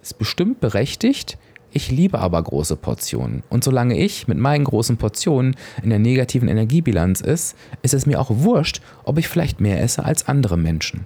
[0.02, 1.38] Ist bestimmt berechtigt.
[1.72, 3.44] Ich liebe aber große Portionen.
[3.50, 8.20] Und solange ich mit meinen großen Portionen in der negativen Energiebilanz ist, ist es mir
[8.22, 11.06] auch wurscht, ob ich vielleicht mehr esse als andere Menschen.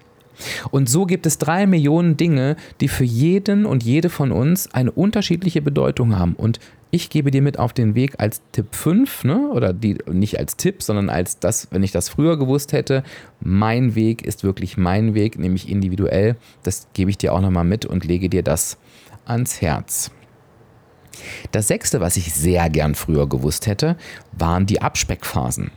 [0.72, 4.92] Und so gibt es drei Millionen Dinge, die für jeden und jede von uns eine
[4.92, 6.34] unterschiedliche Bedeutung haben.
[6.34, 6.60] Und
[6.92, 9.50] ich gebe dir mit auf den Weg als Tipp 5, ne?
[9.50, 13.04] oder die, nicht als Tipp, sondern als das, wenn ich das früher gewusst hätte,
[13.40, 16.36] mein Weg ist wirklich mein Weg, nämlich individuell.
[16.64, 18.78] Das gebe ich dir auch nochmal mit und lege dir das
[19.26, 20.12] ans Herz.
[21.52, 23.98] Das sechste, was ich sehr gern früher gewusst hätte,
[24.32, 25.72] waren die Abspeckphasen.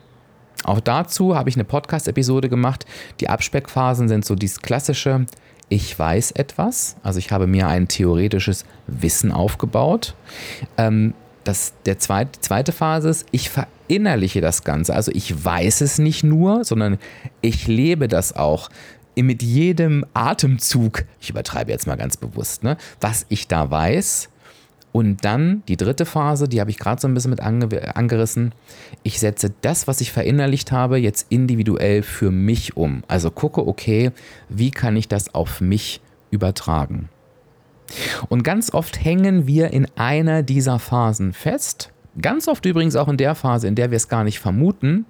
[0.65, 2.87] Auch dazu habe ich eine Podcast-Episode gemacht.
[3.21, 5.27] Die Abspeckphasen sind so dieses klassische,
[5.69, 10.15] ich weiß etwas, also ich habe mir ein theoretisches Wissen aufgebaut.
[10.77, 14.95] Ähm, das, der zweite, die zweite Phase ist, ich verinnerliche das Ganze.
[14.95, 16.99] Also ich weiß es nicht nur, sondern
[17.43, 18.71] ich lebe das auch
[19.15, 21.05] mit jedem Atemzug.
[21.21, 24.31] Ich übertreibe jetzt mal ganz bewusst, ne, was ich da weiß.
[24.95, 28.53] Und dann die dritte Phase, die habe ich gerade so ein bisschen mit ange angerissen.
[29.03, 33.03] Ich setze das, was ich verinnerlicht habe, jetzt individuell für mich um.
[33.09, 34.13] Also gucke, okay,
[34.49, 37.09] wie kann ich das auf mich übertragen?
[38.29, 41.91] Und ganz oft hängen wir in einer dieser Phasen fest.
[42.23, 45.07] Ganz oft übrigens auch in der Phase, in der wir es gar nicht vermuten.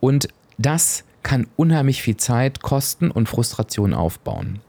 [0.00, 4.60] Und das kann unheimlich viel Zeit kosten und Frustration aufbauen.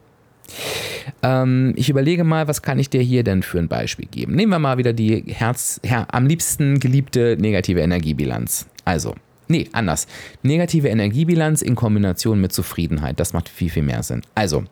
[1.24, 4.36] Ähm, ich überlege mal, was kann ich dir hier denn für ein Beispiel geben?
[4.36, 8.68] Nehmen wir mal wieder die Herz, her, am liebsten geliebte negative Energiebilanz.
[8.86, 9.16] Also,
[9.48, 10.08] nee, anders.
[10.44, 13.20] Negative Energiebilanz in Kombination mit Zufriedenheit.
[13.20, 14.22] Das macht viel, viel mehr Sinn.
[14.36, 14.64] Also,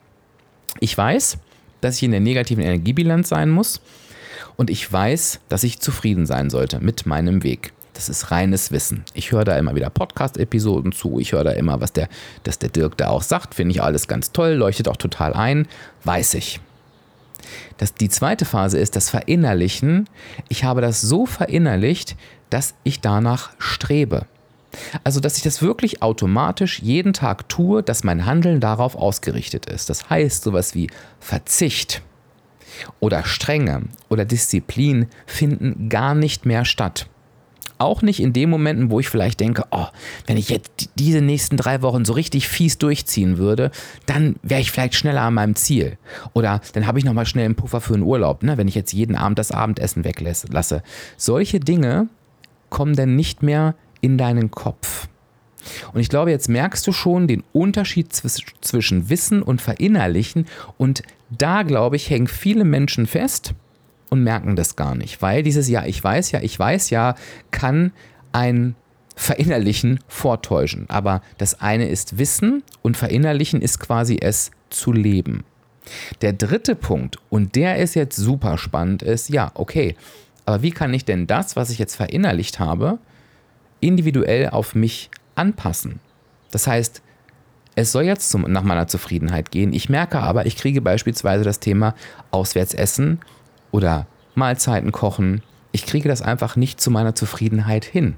[0.80, 1.38] ich weiß,
[1.82, 3.82] dass ich in der negativen Energiebilanz sein muss.
[4.56, 7.74] Und ich weiß, dass ich zufrieden sein sollte mit meinem Weg.
[7.94, 9.06] Das ist reines Wissen.
[9.14, 11.20] Ich höre da immer wieder Podcast-Episoden zu.
[11.20, 12.10] Ich höre da immer, was der,
[12.44, 13.56] dass der Dirk da auch sagt.
[13.56, 15.68] Finde ich alles ganz toll, leuchtet auch total ein.
[16.04, 16.60] Weiß ich.
[17.78, 20.10] Das, die zweite Phase ist das Verinnerlichen.
[20.50, 22.16] Ich habe das so verinnerlicht,
[22.50, 24.26] dass ich danach strebe.
[25.04, 29.90] Also, dass ich das wirklich automatisch jeden Tag tue, dass mein Handeln darauf ausgerichtet ist.
[29.90, 32.02] Das heißt, sowas wie Verzicht
[33.00, 37.08] oder Strenge oder Disziplin finden gar nicht mehr statt.
[37.84, 39.88] Auch nicht in den Momenten, wo ich vielleicht denke, oh,
[40.26, 43.72] wenn ich jetzt diese nächsten drei Wochen so richtig fies durchziehen würde,
[44.06, 45.98] dann wäre ich vielleicht schneller an meinem Ziel.
[46.32, 48.94] Oder dann habe ich nochmal schnell einen Puffer für einen Urlaub, ne, wenn ich jetzt
[48.94, 50.82] jeden Abend das Abendessen weglasse.
[51.18, 52.08] Solche Dinge
[52.70, 55.10] kommen dann nicht mehr in deinen Kopf.
[55.94, 60.46] Und ich glaube, jetzt merkst du schon den Unterschied zwischen Wissen und Verinnerlichen.
[60.78, 63.54] Und da, glaube ich, hängen viele Menschen fest
[64.14, 65.24] und merken das gar nicht.
[65.24, 67.16] Weil dieses Ja, ich weiß ja, ich weiß ja,
[67.50, 67.92] kann
[68.32, 68.76] ein
[69.16, 70.86] Verinnerlichen vortäuschen.
[70.88, 75.44] Aber das eine ist Wissen und Verinnerlichen ist quasi es zu leben.
[76.22, 79.96] Der dritte Punkt, und der ist jetzt super spannend, ist, ja, okay,
[80.46, 83.00] aber wie kann ich denn das, was ich jetzt verinnerlicht habe,
[83.80, 86.00] individuell auf mich anpassen.
[86.52, 87.02] Das heißt,
[87.76, 89.74] es soll jetzt zum, nach meiner Zufriedenheit gehen.
[89.74, 91.96] Ich merke aber, ich kriege beispielsweise das Thema
[92.30, 93.20] Auswärtsessen
[93.74, 95.44] oder Mahlzeiten kochen.
[95.74, 98.16] Ich kriege das einfach nicht zu meiner Zufriedenheit hin.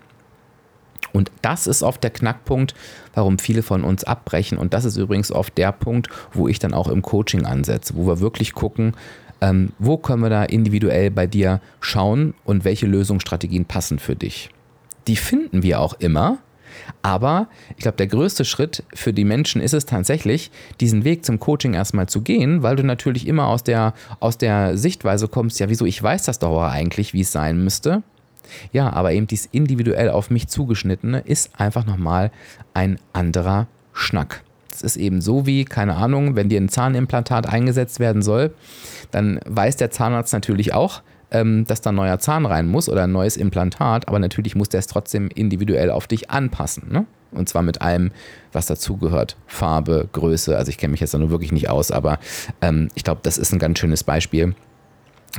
[1.12, 2.76] Und das ist oft der Knackpunkt,
[3.16, 4.60] warum viele von uns abbrechen.
[4.60, 8.06] Und das ist übrigens oft der Punkt, wo ich dann auch im Coaching ansetze, wo
[8.06, 8.94] wir wirklich gucken,
[9.42, 14.52] ähm, wo können wir da individuell bei dir schauen und welche Lösungsstrategien passen für dich
[15.08, 16.40] die finden wir auch immer.
[17.06, 20.50] Aber ich glaube, der größte Schritt für die Menschen ist es tatsächlich,
[20.82, 24.76] diesen Weg zum Coaching erstmal zu gehen, weil du natürlich immer aus der, aus der
[24.76, 28.02] Sichtweise kommst, ja, wieso, ich weiß das doch eigentlich, wie es sein müsste.
[28.72, 32.32] Ja, aber eben dies individuell auf mich zugeschnittene ist einfach nochmal
[32.74, 34.42] ein anderer Schnack.
[34.74, 38.52] Es ist eben so wie, keine Ahnung, wenn dir ein Zahnimplantat eingesetzt werden soll,
[39.12, 41.04] dann weiß der Zahnarzt natürlich auch,
[41.36, 44.70] ähm, dass da ein neuer Zahn rein muss oder ein neues Implantat, aber natürlich muss
[44.70, 46.90] der es trotzdem individuell auf dich anpassen.
[46.90, 47.06] Ne?
[47.32, 48.12] Und zwar mit allem,
[48.54, 49.36] was dazugehört.
[49.46, 50.56] Farbe, Größe.
[50.58, 52.20] Also ich kenne mich jetzt da nur wirklich nicht aus, aber
[52.62, 54.56] ähm, ich glaube, das ist ein ganz schönes Beispiel.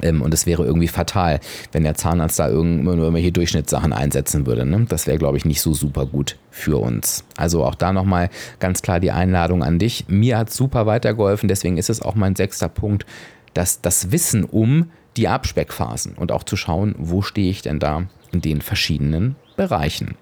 [0.02, 1.40] Ähm, und es wäre irgendwie fatal,
[1.72, 4.66] wenn der Zahnarzt da irgendwelche Durchschnittssachen einsetzen würde.
[4.66, 4.84] Ne?
[4.86, 7.24] Das wäre, glaube ich, nicht so super gut für uns.
[7.38, 8.28] Also auch da nochmal
[8.60, 10.04] ganz klar die Einladung an dich.
[10.08, 13.06] Mir hat super weitergeholfen, deswegen ist es auch mein sechster Punkt,
[13.54, 18.06] dass das Wissen um die Abspeckphasen und auch zu schauen, wo stehe ich denn da
[18.32, 20.16] in den verschiedenen Bereichen.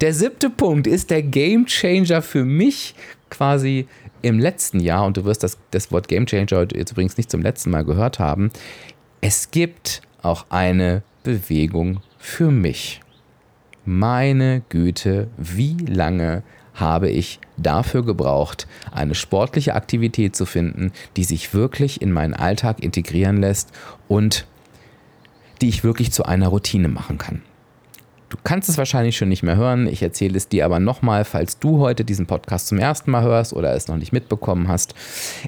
[0.00, 2.94] Der siebte Punkt ist der Game Changer für mich
[3.30, 3.86] quasi
[4.22, 7.42] im letzten Jahr, und du wirst das, das Wort Game Changer jetzt übrigens nicht zum
[7.42, 8.50] letzten Mal gehört haben.
[9.20, 13.00] Es gibt auch eine Bewegung für mich.
[13.84, 16.42] Meine Güte, wie lange
[16.74, 22.82] habe ich dafür gebraucht, eine sportliche Aktivität zu finden, die sich wirklich in meinen Alltag
[22.82, 23.70] integrieren lässt
[24.08, 24.46] und
[25.60, 27.42] die ich wirklich zu einer Routine machen kann.
[28.32, 29.86] Du kannst es wahrscheinlich schon nicht mehr hören.
[29.86, 33.52] Ich erzähle es dir aber nochmal, falls du heute diesen Podcast zum ersten Mal hörst
[33.52, 34.94] oder es noch nicht mitbekommen hast.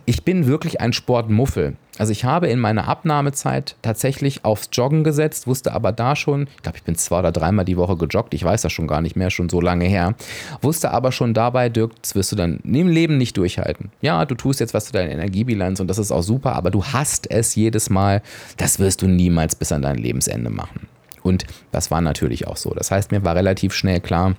[0.05, 1.77] Ich bin wirklich ein Sportmuffel.
[1.97, 6.63] Also ich habe in meiner Abnahmezeit tatsächlich aufs Joggen gesetzt, wusste aber da schon, ich
[6.63, 9.17] glaube, ich bin zwei oder dreimal die Woche gejoggt, ich weiß das schon gar nicht
[9.17, 10.15] mehr, schon so lange her,
[10.61, 13.93] wusste aber schon dabei, Dirk, das wirst du dann im Leben nicht durchhalten.
[14.03, 16.85] Ja, du tust jetzt was für deine Energiebilanz und das ist auch super, aber du
[16.85, 18.21] hast es jedes Mal,
[18.59, 20.89] das wirst du niemals bis an dein Lebensende machen.
[21.25, 22.71] Und das war natürlich auch so.
[22.71, 24.37] Das heißt, mir war relativ schnell klar,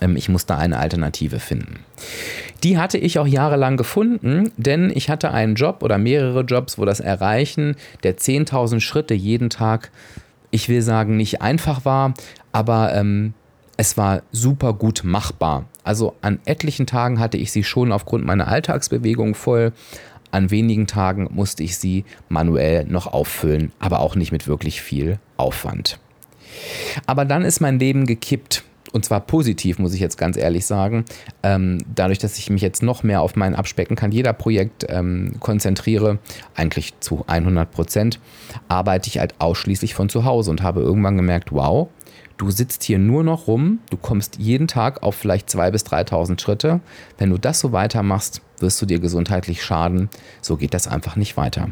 [0.00, 1.80] ähm, ich musste eine Alternative finden.
[2.62, 6.84] Die hatte ich auch jahrelang gefunden, denn ich hatte einen Job oder mehrere Jobs, wo
[6.84, 9.90] das Erreichen der 10.000 Schritte jeden Tag
[10.54, 12.14] ich will sagen, nicht einfach war,
[12.52, 13.34] aber ähm,
[13.76, 15.64] es war super gut machbar.
[15.82, 19.72] Also an etlichen Tagen hatte ich sie schon aufgrund meiner Alltagsbewegung voll.
[20.34, 25.20] An wenigen Tagen musste ich sie manuell noch auffüllen, aber auch nicht mit wirklich viel
[25.36, 26.00] Aufwand.
[27.06, 28.64] Aber dann ist mein Leben gekippt.
[28.90, 31.04] Und zwar positiv, muss ich jetzt ganz ehrlich sagen.
[31.42, 35.34] Ähm, dadurch, dass ich mich jetzt noch mehr auf mein Abspecken kann, jeder Projekt ähm,
[35.38, 36.18] konzentriere,
[36.56, 38.18] eigentlich zu 100 Prozent,
[38.66, 41.88] arbeite ich halt ausschließlich von zu Hause und habe irgendwann gemerkt, wow,
[42.36, 46.40] du sitzt hier nur noch rum, du kommst jeden Tag auf vielleicht 2.000 bis 3.000
[46.40, 46.80] Schritte.
[47.18, 50.08] Wenn du das so weitermachst, wirst du dir gesundheitlich schaden.
[50.40, 51.70] So geht das einfach nicht weiter.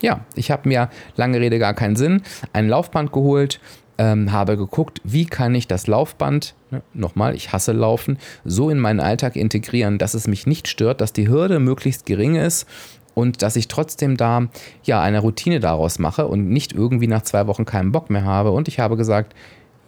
[0.00, 3.60] Ja, ich habe mir, lange Rede gar keinen Sinn, ein Laufband geholt,
[3.98, 8.78] ähm, habe geguckt, wie kann ich das Laufband, ne, nochmal, ich hasse Laufen, so in
[8.78, 12.66] meinen Alltag integrieren, dass es mich nicht stört, dass die Hürde möglichst gering ist
[13.12, 14.48] und dass ich trotzdem da
[14.84, 18.52] ja eine Routine daraus mache und nicht irgendwie nach zwei Wochen keinen Bock mehr habe.
[18.52, 19.34] Und ich habe gesagt,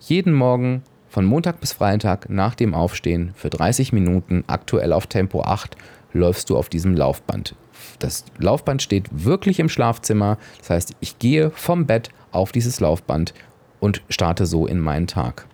[0.09, 5.43] jeden Morgen von Montag bis Freitag nach dem Aufstehen für 30 Minuten aktuell auf Tempo
[5.43, 5.77] 8
[6.13, 7.55] läufst du auf diesem Laufband.
[8.01, 10.39] Das Laufband steht wirklich im Schlafzimmer.
[10.59, 13.33] Das heißt, ich gehe vom Bett auf dieses Laufband
[13.79, 15.47] und starte so in meinen Tag.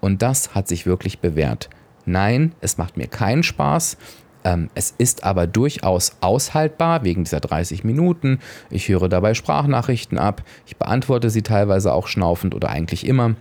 [0.00, 1.70] Und das hat sich wirklich bewährt.
[2.04, 3.96] Nein, es macht mir keinen Spaß.
[4.44, 8.40] Ähm, es ist aber durchaus aushaltbar wegen dieser 30 Minuten.
[8.68, 10.42] Ich höre dabei Sprachnachrichten ab.
[10.66, 13.34] Ich beantworte sie teilweise auch schnaufend oder eigentlich immer.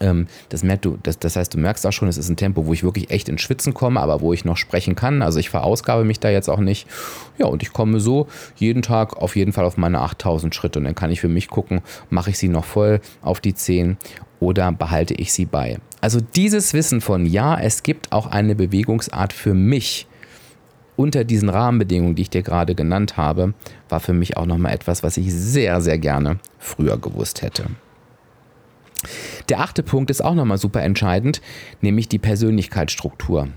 [0.00, 2.66] Ähm, das, merkt du, das, das, heißt, du merkst auch schon, es ist ein Tempo,
[2.66, 5.22] wo ich wirklich echt ins Schwitzen komme, aber wo ich noch sprechen kann.
[5.22, 6.86] Also ich verausgabe mich da jetzt auch nicht.
[7.38, 10.78] Ja, und ich komme so jeden Tag auf jeden Fall auf meine 8000 Schritte.
[10.78, 11.80] Und dann kann ich für mich gucken,
[12.10, 13.96] mache ich sie noch voll auf die 10
[14.40, 15.78] oder behalte ich sie bei.
[16.00, 20.06] Also dieses Wissen von, ja, es gibt auch eine Bewegungsart für mich
[20.96, 23.54] unter diesen Rahmenbedingungen, die ich dir gerade genannt habe,
[23.88, 27.66] war für mich auch nochmal etwas, was ich sehr, sehr gerne früher gewusst hätte.
[29.48, 31.40] Der achte Punkt ist auch nochmal super entscheidend,
[31.80, 33.48] nämlich die Persönlichkeitsstruktur.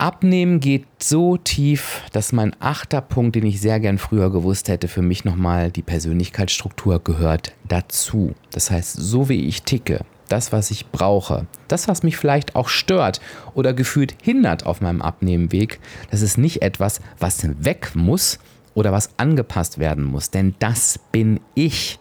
[0.00, 4.88] Abnehmen geht so tief, dass mein achter Punkt, den ich sehr gern früher gewusst hätte,
[4.88, 8.32] für mich nochmal die Persönlichkeitsstruktur gehört dazu.
[8.50, 12.68] Das heißt, so wie ich ticke, das, was ich brauche, das, was mich vielleicht auch
[12.68, 13.20] stört
[13.52, 15.80] oder gefühlt hindert auf meinem Abnehmenweg,
[16.10, 18.38] das ist nicht etwas, was weg muss
[18.72, 21.98] oder was angepasst werden muss, denn das bin ich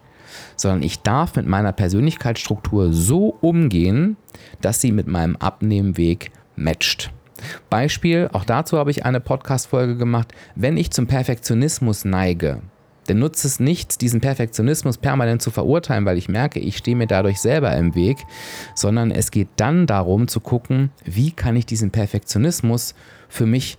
[0.59, 4.17] sondern ich darf mit meiner Persönlichkeitsstruktur so umgehen,
[4.61, 7.11] dass sie mit meinem Abnehmweg matcht.
[7.69, 10.33] Beispiel, auch dazu habe ich eine Podcast-Folge gemacht.
[10.55, 12.61] Wenn ich zum Perfektionismus neige,
[13.07, 17.07] dann nutzt es nichts, diesen Perfektionismus permanent zu verurteilen, weil ich merke, ich stehe mir
[17.07, 18.17] dadurch selber im Weg,
[18.75, 22.95] sondern es geht dann darum zu gucken, wie kann ich diesen Perfektionismus
[23.29, 23.77] für mich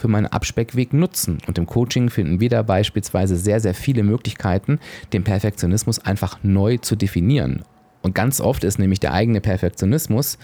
[0.00, 1.38] für meinen Abspeckweg nutzen.
[1.46, 4.80] Und im Coaching finden wir da beispielsweise sehr, sehr viele Möglichkeiten,
[5.12, 7.62] den Perfektionismus einfach neu zu definieren.
[8.02, 10.38] Und ganz oft ist nämlich der eigene Perfektionismus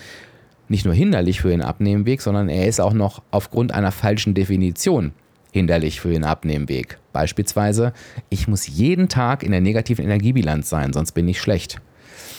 [0.69, 5.12] nicht nur hinderlich für den Abnehmenweg, sondern er ist auch noch aufgrund einer falschen Definition
[5.53, 6.99] hinderlich für den Abnehmenweg.
[7.12, 7.92] Beispielsweise,
[8.29, 11.81] ich muss jeden Tag in der negativen Energiebilanz sein, sonst bin ich schlecht.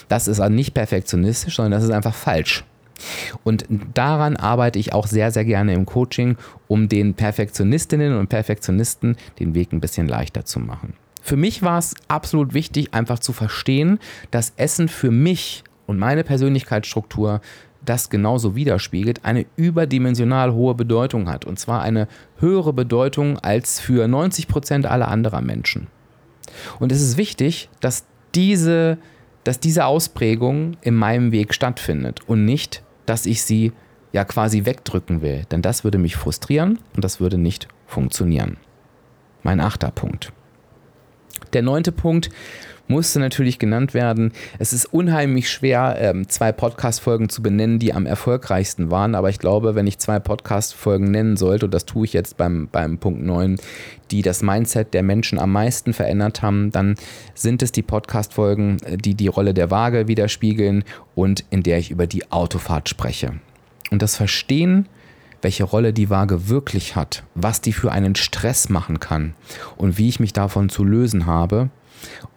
[0.07, 2.63] Das ist nicht perfektionistisch, sondern das ist einfach falsch.
[3.43, 9.15] Und daran arbeite ich auch sehr, sehr gerne im Coaching, um den Perfektionistinnen und Perfektionisten
[9.39, 10.93] den Weg ein bisschen leichter zu machen.
[11.21, 13.99] Für mich war es absolut wichtig, einfach zu verstehen,
[14.31, 17.41] dass Essen für mich und meine Persönlichkeitsstruktur
[17.83, 21.45] das genauso widerspiegelt, eine überdimensional hohe Bedeutung hat.
[21.45, 22.07] Und zwar eine
[22.37, 25.87] höhere Bedeutung als für 90 Prozent aller anderer Menschen.
[26.79, 28.05] Und es ist wichtig, dass
[28.35, 28.97] diese,
[29.43, 33.71] dass diese Ausprägung in meinem Weg stattfindet und nicht dass ich sie
[34.13, 35.45] ja quasi wegdrücken will.
[35.51, 38.57] Denn das würde mich frustrieren und das würde nicht funktionieren.
[39.43, 40.31] Mein achter Punkt.
[41.53, 42.29] Der neunte Punkt
[42.87, 44.31] musste natürlich genannt werden.
[44.59, 49.15] Es ist unheimlich schwer, ähm, zwei Podcast-Folgen zu benennen, die am erfolgreichsten waren.
[49.15, 52.67] Aber ich glaube, wenn ich zwei Podcast-Folgen nennen sollte, und das tue ich jetzt beim,
[52.71, 53.57] beim Punkt 9,
[54.11, 56.95] die das Mindset der Menschen am meisten verändert haben, dann
[57.33, 60.83] sind es die Podcast-Folgen, äh, die die Rolle der Waage widerspiegeln
[61.15, 63.33] und in der ich über die Autofahrt spreche.
[63.91, 64.87] Und das Verstehen,
[65.41, 69.33] welche Rolle die Waage wirklich hat, was die für einen Stress machen kann
[69.77, 71.69] und wie ich mich davon zu lösen habe,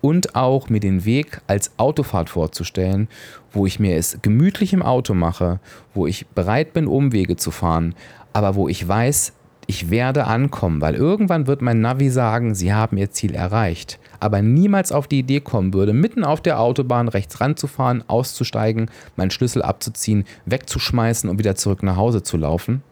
[0.00, 3.08] und auch mir den Weg als Autofahrt vorzustellen,
[3.52, 5.60] wo ich mir es gemütlich im Auto mache,
[5.94, 7.94] wo ich bereit bin, Umwege zu fahren,
[8.32, 9.32] aber wo ich weiß,
[9.70, 14.00] ich werde ankommen, weil irgendwann wird mein Navi sagen, Sie haben Ihr Ziel erreicht.
[14.18, 19.30] Aber niemals auf die Idee kommen würde, mitten auf der Autobahn rechts ranzufahren, auszusteigen, meinen
[19.30, 22.82] Schlüssel abzuziehen, wegzuschmeißen und wieder zurück nach Hause zu laufen.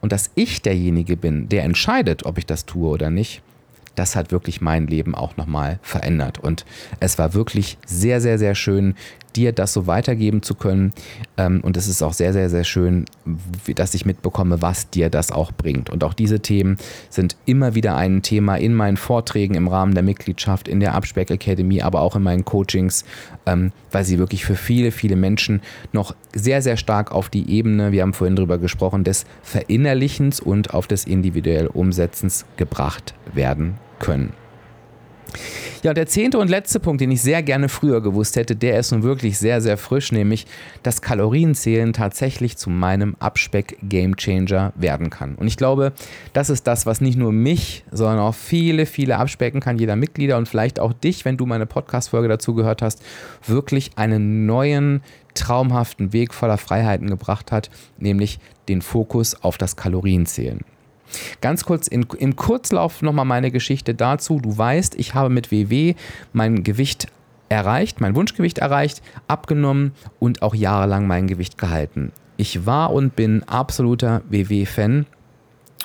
[0.00, 3.42] Und dass ich derjenige bin, der entscheidet, ob ich das tue oder nicht,
[3.98, 6.38] das hat wirklich mein Leben auch nochmal verändert.
[6.38, 6.64] Und
[7.00, 8.94] es war wirklich sehr, sehr, sehr schön,
[9.34, 10.92] dir das so weitergeben zu können.
[11.36, 13.04] Ähm, und es ist auch sehr, sehr, sehr schön,
[13.74, 15.90] dass ich mitbekomme, was dir das auch bringt.
[15.90, 16.76] Und auch diese Themen
[17.10, 21.30] sind immer wieder ein Thema in meinen Vorträgen im Rahmen der Mitgliedschaft, in der Abspeck
[21.30, 23.04] Academy, aber auch in meinen Coachings,
[23.46, 25.60] ähm, weil sie wirklich für viele, viele Menschen
[25.92, 30.74] noch sehr, sehr stark auf die Ebene, wir haben vorhin darüber gesprochen, des Verinnerlichens und
[30.74, 34.32] auf des individuell Umsetzens gebracht werden können.
[35.84, 38.90] Ja, der zehnte und letzte Punkt, den ich sehr gerne früher gewusst hätte, der ist
[38.90, 40.46] nun wirklich sehr, sehr frisch, nämlich,
[40.82, 45.36] dass Kalorienzählen tatsächlich zu meinem Abspeck-Gamechanger werden kann.
[45.36, 45.92] Und ich glaube,
[46.32, 50.36] das ist das, was nicht nur mich, sondern auch viele, viele abspecken kann, jeder Mitglieder
[50.36, 53.00] und vielleicht auch dich, wenn du meine Podcast-Folge dazu gehört hast,
[53.46, 55.02] wirklich einen neuen,
[55.34, 60.64] traumhaften Weg voller Freiheiten gebracht hat, nämlich den Fokus auf das Kalorienzählen.
[61.40, 64.40] Ganz kurz in, im Kurzlauf nochmal meine Geschichte dazu.
[64.40, 65.94] Du weißt, ich habe mit WW
[66.32, 67.08] mein Gewicht
[67.48, 72.12] erreicht, mein Wunschgewicht erreicht, abgenommen und auch jahrelang mein Gewicht gehalten.
[72.36, 75.06] Ich war und bin absoluter WW-Fan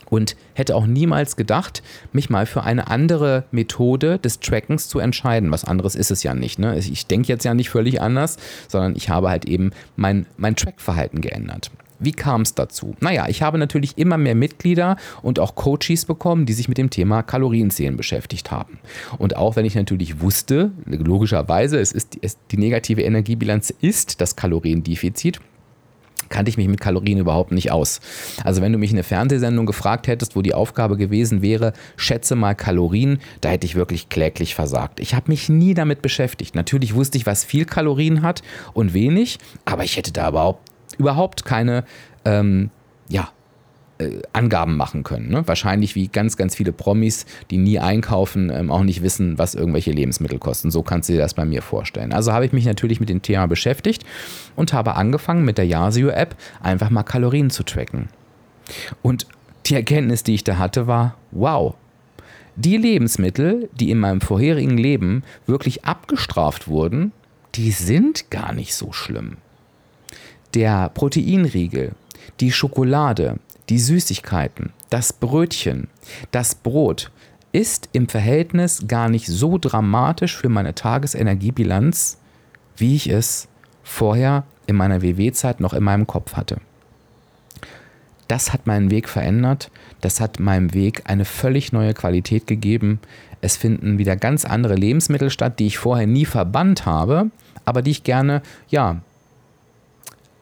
[0.09, 5.51] und hätte auch niemals gedacht, mich mal für eine andere Methode des Trackens zu entscheiden.
[5.51, 6.59] Was anderes ist es ja nicht.
[6.59, 6.77] Ne?
[6.77, 11.21] Ich denke jetzt ja nicht völlig anders, sondern ich habe halt eben mein, mein Trackverhalten
[11.21, 11.71] geändert.
[11.99, 12.95] Wie kam es dazu?
[12.99, 16.89] Naja, ich habe natürlich immer mehr Mitglieder und auch Coaches bekommen, die sich mit dem
[16.89, 18.79] Thema Kalorienzählen beschäftigt haben.
[19.17, 24.35] Und auch wenn ich natürlich wusste, logischerweise, es ist, es, die negative Energiebilanz ist das
[24.35, 25.39] Kaloriendefizit,
[26.33, 28.01] kannte ich mich mit Kalorien überhaupt nicht aus.
[28.43, 32.35] Also wenn du mich in eine Fernsehsendung gefragt hättest, wo die Aufgabe gewesen wäre, schätze
[32.35, 34.99] mal Kalorien, da hätte ich wirklich kläglich versagt.
[34.99, 36.55] Ich habe mich nie damit beschäftigt.
[36.55, 38.41] Natürlich wusste ich, was viel Kalorien hat
[38.73, 40.62] und wenig, aber ich hätte da überhaupt
[40.97, 41.83] überhaupt keine
[42.25, 42.69] ähm,
[43.09, 43.29] ja,
[43.99, 45.29] äh, Angaben machen können.
[45.29, 45.47] Ne?
[45.47, 49.91] Wahrscheinlich wie ganz, ganz viele Promis, die nie einkaufen, ähm, auch nicht wissen, was irgendwelche
[49.91, 50.71] Lebensmittel kosten.
[50.71, 52.11] So kannst du dir das bei mir vorstellen.
[52.11, 54.03] Also habe ich mich natürlich mit dem Thema beschäftigt
[54.55, 58.09] und habe angefangen mit der Yasio-App einfach mal Kalorien zu tracken.
[59.01, 59.27] Und
[59.67, 61.75] die Erkenntnis, die ich da hatte, war, wow,
[62.55, 67.11] die Lebensmittel, die in meinem vorherigen Leben wirklich abgestraft wurden,
[67.55, 69.37] die sind gar nicht so schlimm
[70.53, 71.93] der Proteinriegel,
[72.39, 73.39] die Schokolade,
[73.69, 75.87] die Süßigkeiten, das Brötchen,
[76.31, 77.11] das Brot
[77.51, 82.17] ist im Verhältnis gar nicht so dramatisch für meine Tagesenergiebilanz,
[82.77, 83.47] wie ich es
[83.83, 86.57] vorher in meiner WW-Zeit noch in meinem Kopf hatte.
[88.27, 89.69] Das hat meinen Weg verändert,
[90.01, 92.99] das hat meinem Weg eine völlig neue Qualität gegeben.
[93.41, 97.29] Es finden wieder ganz andere Lebensmittel statt, die ich vorher nie verbannt habe,
[97.65, 99.01] aber die ich gerne, ja,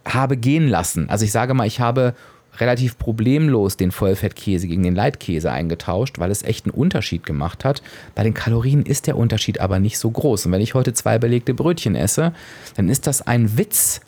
[0.06, 1.10] habe gehen lassen.
[1.10, 2.14] Also ich sage mal, ich habe
[2.60, 7.82] relativ problemlos den Vollfettkäse gegen den Leitkäse eingetauscht, weil es echt einen Unterschied gemacht hat.
[8.14, 10.46] Bei den Kalorien ist der Unterschied aber nicht so groß.
[10.46, 12.34] Und wenn ich heute zwei belegte Brötchen esse,
[12.76, 14.02] dann ist das ein Witz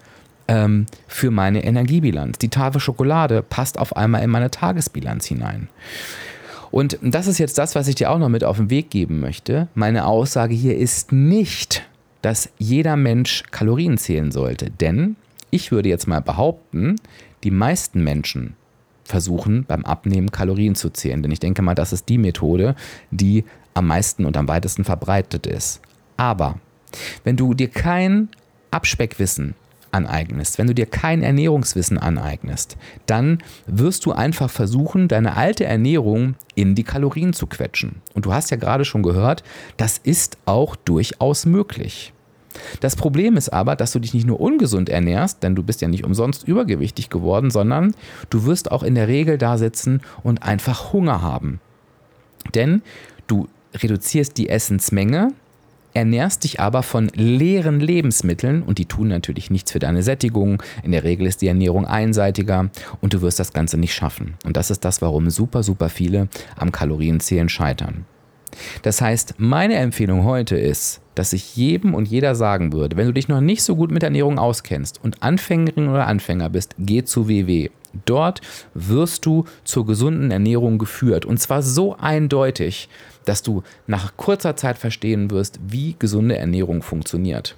[0.48, 2.38] ähm, für meine Energiebilanz.
[2.38, 5.70] Die Tafel Schokolade passt auf einmal in meine Tagesbilanz hinein.
[6.70, 9.20] Und das ist jetzt das, was ich dir auch noch mit auf den Weg geben
[9.20, 9.68] möchte.
[9.76, 11.84] Meine Aussage hier ist nicht,
[12.24, 15.16] dass jeder Mensch Kalorien zählen sollte, denn
[15.54, 16.96] ich würde jetzt mal behaupten,
[17.44, 18.56] die meisten Menschen
[19.04, 21.22] versuchen beim Abnehmen Kalorien zu zählen.
[21.22, 22.76] Denn ich denke mal, das ist die Methode,
[23.12, 23.44] die
[23.74, 25.82] am meisten und am weitesten verbreitet ist.
[26.18, 26.60] Aber
[27.24, 28.30] wenn du dir kein
[28.72, 29.56] Abspeckwissen
[29.92, 36.36] aneignest, wenn du dir kein Ernährungswissen aneignest, dann wirst du einfach versuchen, deine alte Ernährung
[36.56, 38.02] in die Kalorien zu quetschen.
[38.16, 39.44] Und du hast ja gerade schon gehört,
[39.78, 42.13] das ist auch durchaus möglich.
[42.80, 45.88] Das Problem ist aber, dass du dich nicht nur ungesund ernährst, denn du bist ja
[45.88, 47.96] nicht umsonst übergewichtig geworden, sondern
[48.30, 51.60] du wirst auch in der Regel da sitzen und einfach Hunger haben.
[52.56, 52.82] Denn
[53.28, 55.30] du reduzierst die Essensmenge,
[55.94, 60.62] ernährst dich aber von leeren Lebensmitteln und die tun natürlich nichts für deine Sättigung.
[60.84, 62.70] In der Regel ist die Ernährung einseitiger
[63.02, 64.36] und du wirst das Ganze nicht schaffen.
[64.46, 68.06] Und das ist das, warum super, super viele am Kalorienzählen scheitern.
[68.82, 73.14] Das heißt, meine Empfehlung heute ist, dass ich jedem und jeder sagen würde, wenn du
[73.14, 77.28] dich noch nicht so gut mit Ernährung auskennst und Anfängerin oder Anfänger bist, geh zu
[77.28, 77.70] WW.
[78.06, 78.42] Dort
[78.74, 81.26] wirst du zur gesunden Ernährung geführt.
[81.26, 82.90] Und zwar so eindeutig,
[83.26, 87.56] dass du nach kurzer Zeit verstehen wirst, wie gesunde Ernährung funktioniert.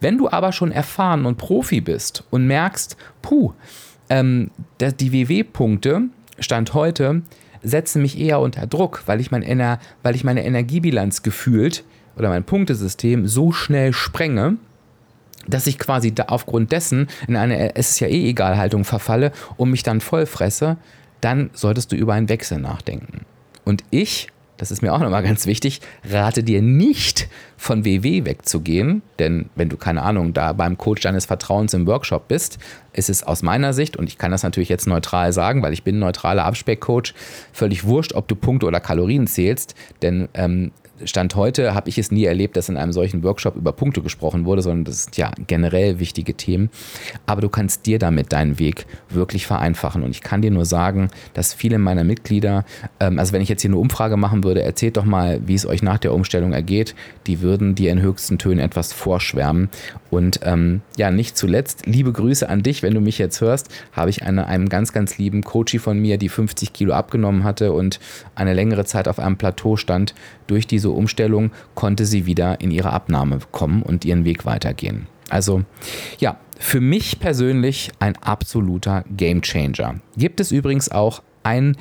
[0.00, 3.52] Wenn du aber schon erfahren und Profi bist und merkst, puh,
[4.10, 4.50] ähm,
[4.80, 6.02] die WW-Punkte,
[6.38, 7.22] Stand heute,
[7.62, 11.84] setzen mich eher unter Druck, weil ich, mein Ener weil ich meine Energiebilanz gefühlt
[12.16, 14.56] oder mein Punktesystem so schnell sprenge,
[15.46, 19.70] dass ich quasi aufgrund dessen in eine es ist ja eh egal Haltung verfalle und
[19.70, 20.76] mich dann voll fresse,
[21.20, 23.24] dann solltest du über einen Wechsel nachdenken.
[23.64, 24.28] Und ich
[24.62, 29.68] das ist mir auch nochmal ganz wichtig, rate dir nicht von WW wegzugehen, denn wenn
[29.68, 32.60] du keine Ahnung da beim Coach deines Vertrauens im Workshop bist,
[32.92, 35.82] ist es aus meiner Sicht, und ich kann das natürlich jetzt neutral sagen, weil ich
[35.82, 37.12] bin ein neutraler Abspeckcoach,
[37.52, 40.70] völlig wurscht, ob du Punkte oder Kalorien zählst, denn ähm,
[41.04, 44.44] Stand heute habe ich es nie erlebt, dass in einem solchen Workshop über Punkte gesprochen
[44.44, 46.70] wurde, sondern das sind ja generell wichtige Themen.
[47.26, 50.02] Aber du kannst dir damit deinen Weg wirklich vereinfachen.
[50.02, 52.64] Und ich kann dir nur sagen, dass viele meiner Mitglieder,
[53.00, 55.66] ähm, also wenn ich jetzt hier eine Umfrage machen würde, erzählt doch mal, wie es
[55.66, 56.94] euch nach der Umstellung ergeht,
[57.26, 59.68] die würden dir in höchsten Tönen etwas vorschwärmen.
[60.10, 64.10] Und ähm, ja, nicht zuletzt, liebe Grüße an dich, wenn du mich jetzt hörst, habe
[64.10, 67.98] ich eine, einen ganz, ganz lieben Coachie von mir, die 50 Kilo abgenommen hatte und
[68.34, 70.14] eine längere Zeit auf einem Plateau stand,
[70.46, 75.06] durch diese Umstellung konnte sie wieder in ihre Abnahme kommen und ihren Weg weitergehen.
[75.28, 75.64] Also
[76.18, 79.96] ja, für mich persönlich ein absoluter Game Changer.
[80.16, 81.76] Gibt es übrigens auch ein,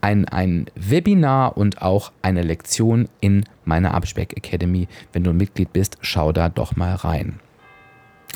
[0.00, 4.88] ein, ein Webinar und auch eine Lektion in meiner Abspeck Academy.
[5.12, 7.40] Wenn du Mitglied bist, schau da doch mal rein.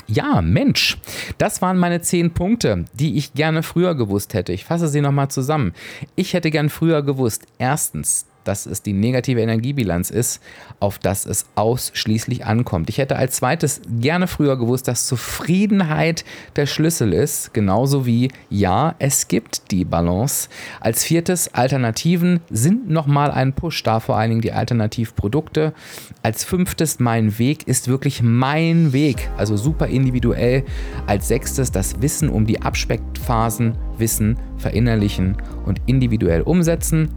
[0.07, 0.97] Ja, Mensch,
[1.37, 4.53] das waren meine zehn Punkte, die ich gerne früher gewusst hätte.
[4.53, 5.73] Ich fasse sie nochmal zusammen.
[6.15, 10.41] Ich hätte gern früher gewusst, erstens, dass es die negative Energiebilanz ist,
[10.79, 12.89] auf das es ausschließlich ankommt.
[12.89, 16.25] Ich hätte als zweites gerne früher gewusst, dass Zufriedenheit
[16.55, 20.49] der Schlüssel ist, genauso wie ja, es gibt die Balance.
[20.79, 25.73] Als viertes, Alternativen sind nochmal ein Push, da vor allen Dingen die Alternativprodukte.
[26.23, 30.63] Als fünftes, mein Weg ist wirklich mein Weg, also super individuell.
[31.05, 37.09] Als sechstes, das Wissen um die Abspeckphasen, Wissen verinnerlichen und individuell umsetzen.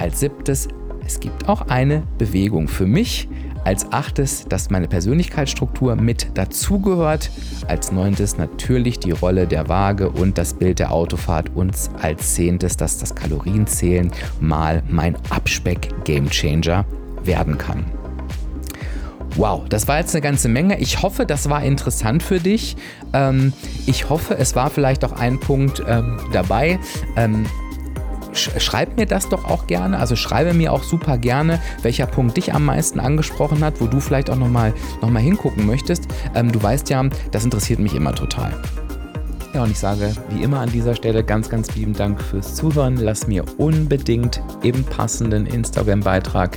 [0.00, 0.66] Als siebtes,
[1.04, 3.28] es gibt auch eine Bewegung für mich.
[3.64, 7.30] Als achtes, dass meine Persönlichkeitsstruktur mit dazugehört.
[7.68, 11.50] Als neuntes natürlich die Rolle der Waage und das Bild der Autofahrt.
[11.54, 16.86] Und als zehntes, dass das Kalorienzählen mal mein Abspeck-Gamechanger
[17.22, 17.84] werden kann.
[19.36, 20.80] Wow, das war jetzt eine ganze Menge.
[20.80, 22.74] Ich hoffe, das war interessant für dich.
[23.12, 23.52] Ähm,
[23.84, 26.78] ich hoffe, es war vielleicht auch ein Punkt ähm, dabei.
[28.32, 29.98] Schreib mir das doch auch gerne.
[29.98, 34.00] Also schreibe mir auch super gerne, welcher Punkt dich am meisten angesprochen hat, wo du
[34.00, 34.72] vielleicht auch nochmal
[35.02, 36.06] noch mal hingucken möchtest.
[36.34, 38.52] Ähm, du weißt ja, das interessiert mich immer total.
[39.52, 42.96] Ja, und ich sage wie immer an dieser Stelle ganz, ganz lieben Dank fürs Zuhören.
[42.96, 46.56] Lass mir unbedingt im passenden Instagram-Beitrag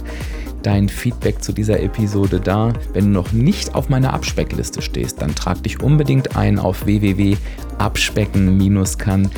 [0.62, 2.72] dein Feedback zu dieser Episode da.
[2.94, 9.32] Wenn du noch nicht auf meiner Abspeckliste stehst, dann trag dich unbedingt ein auf www.abspecken-kann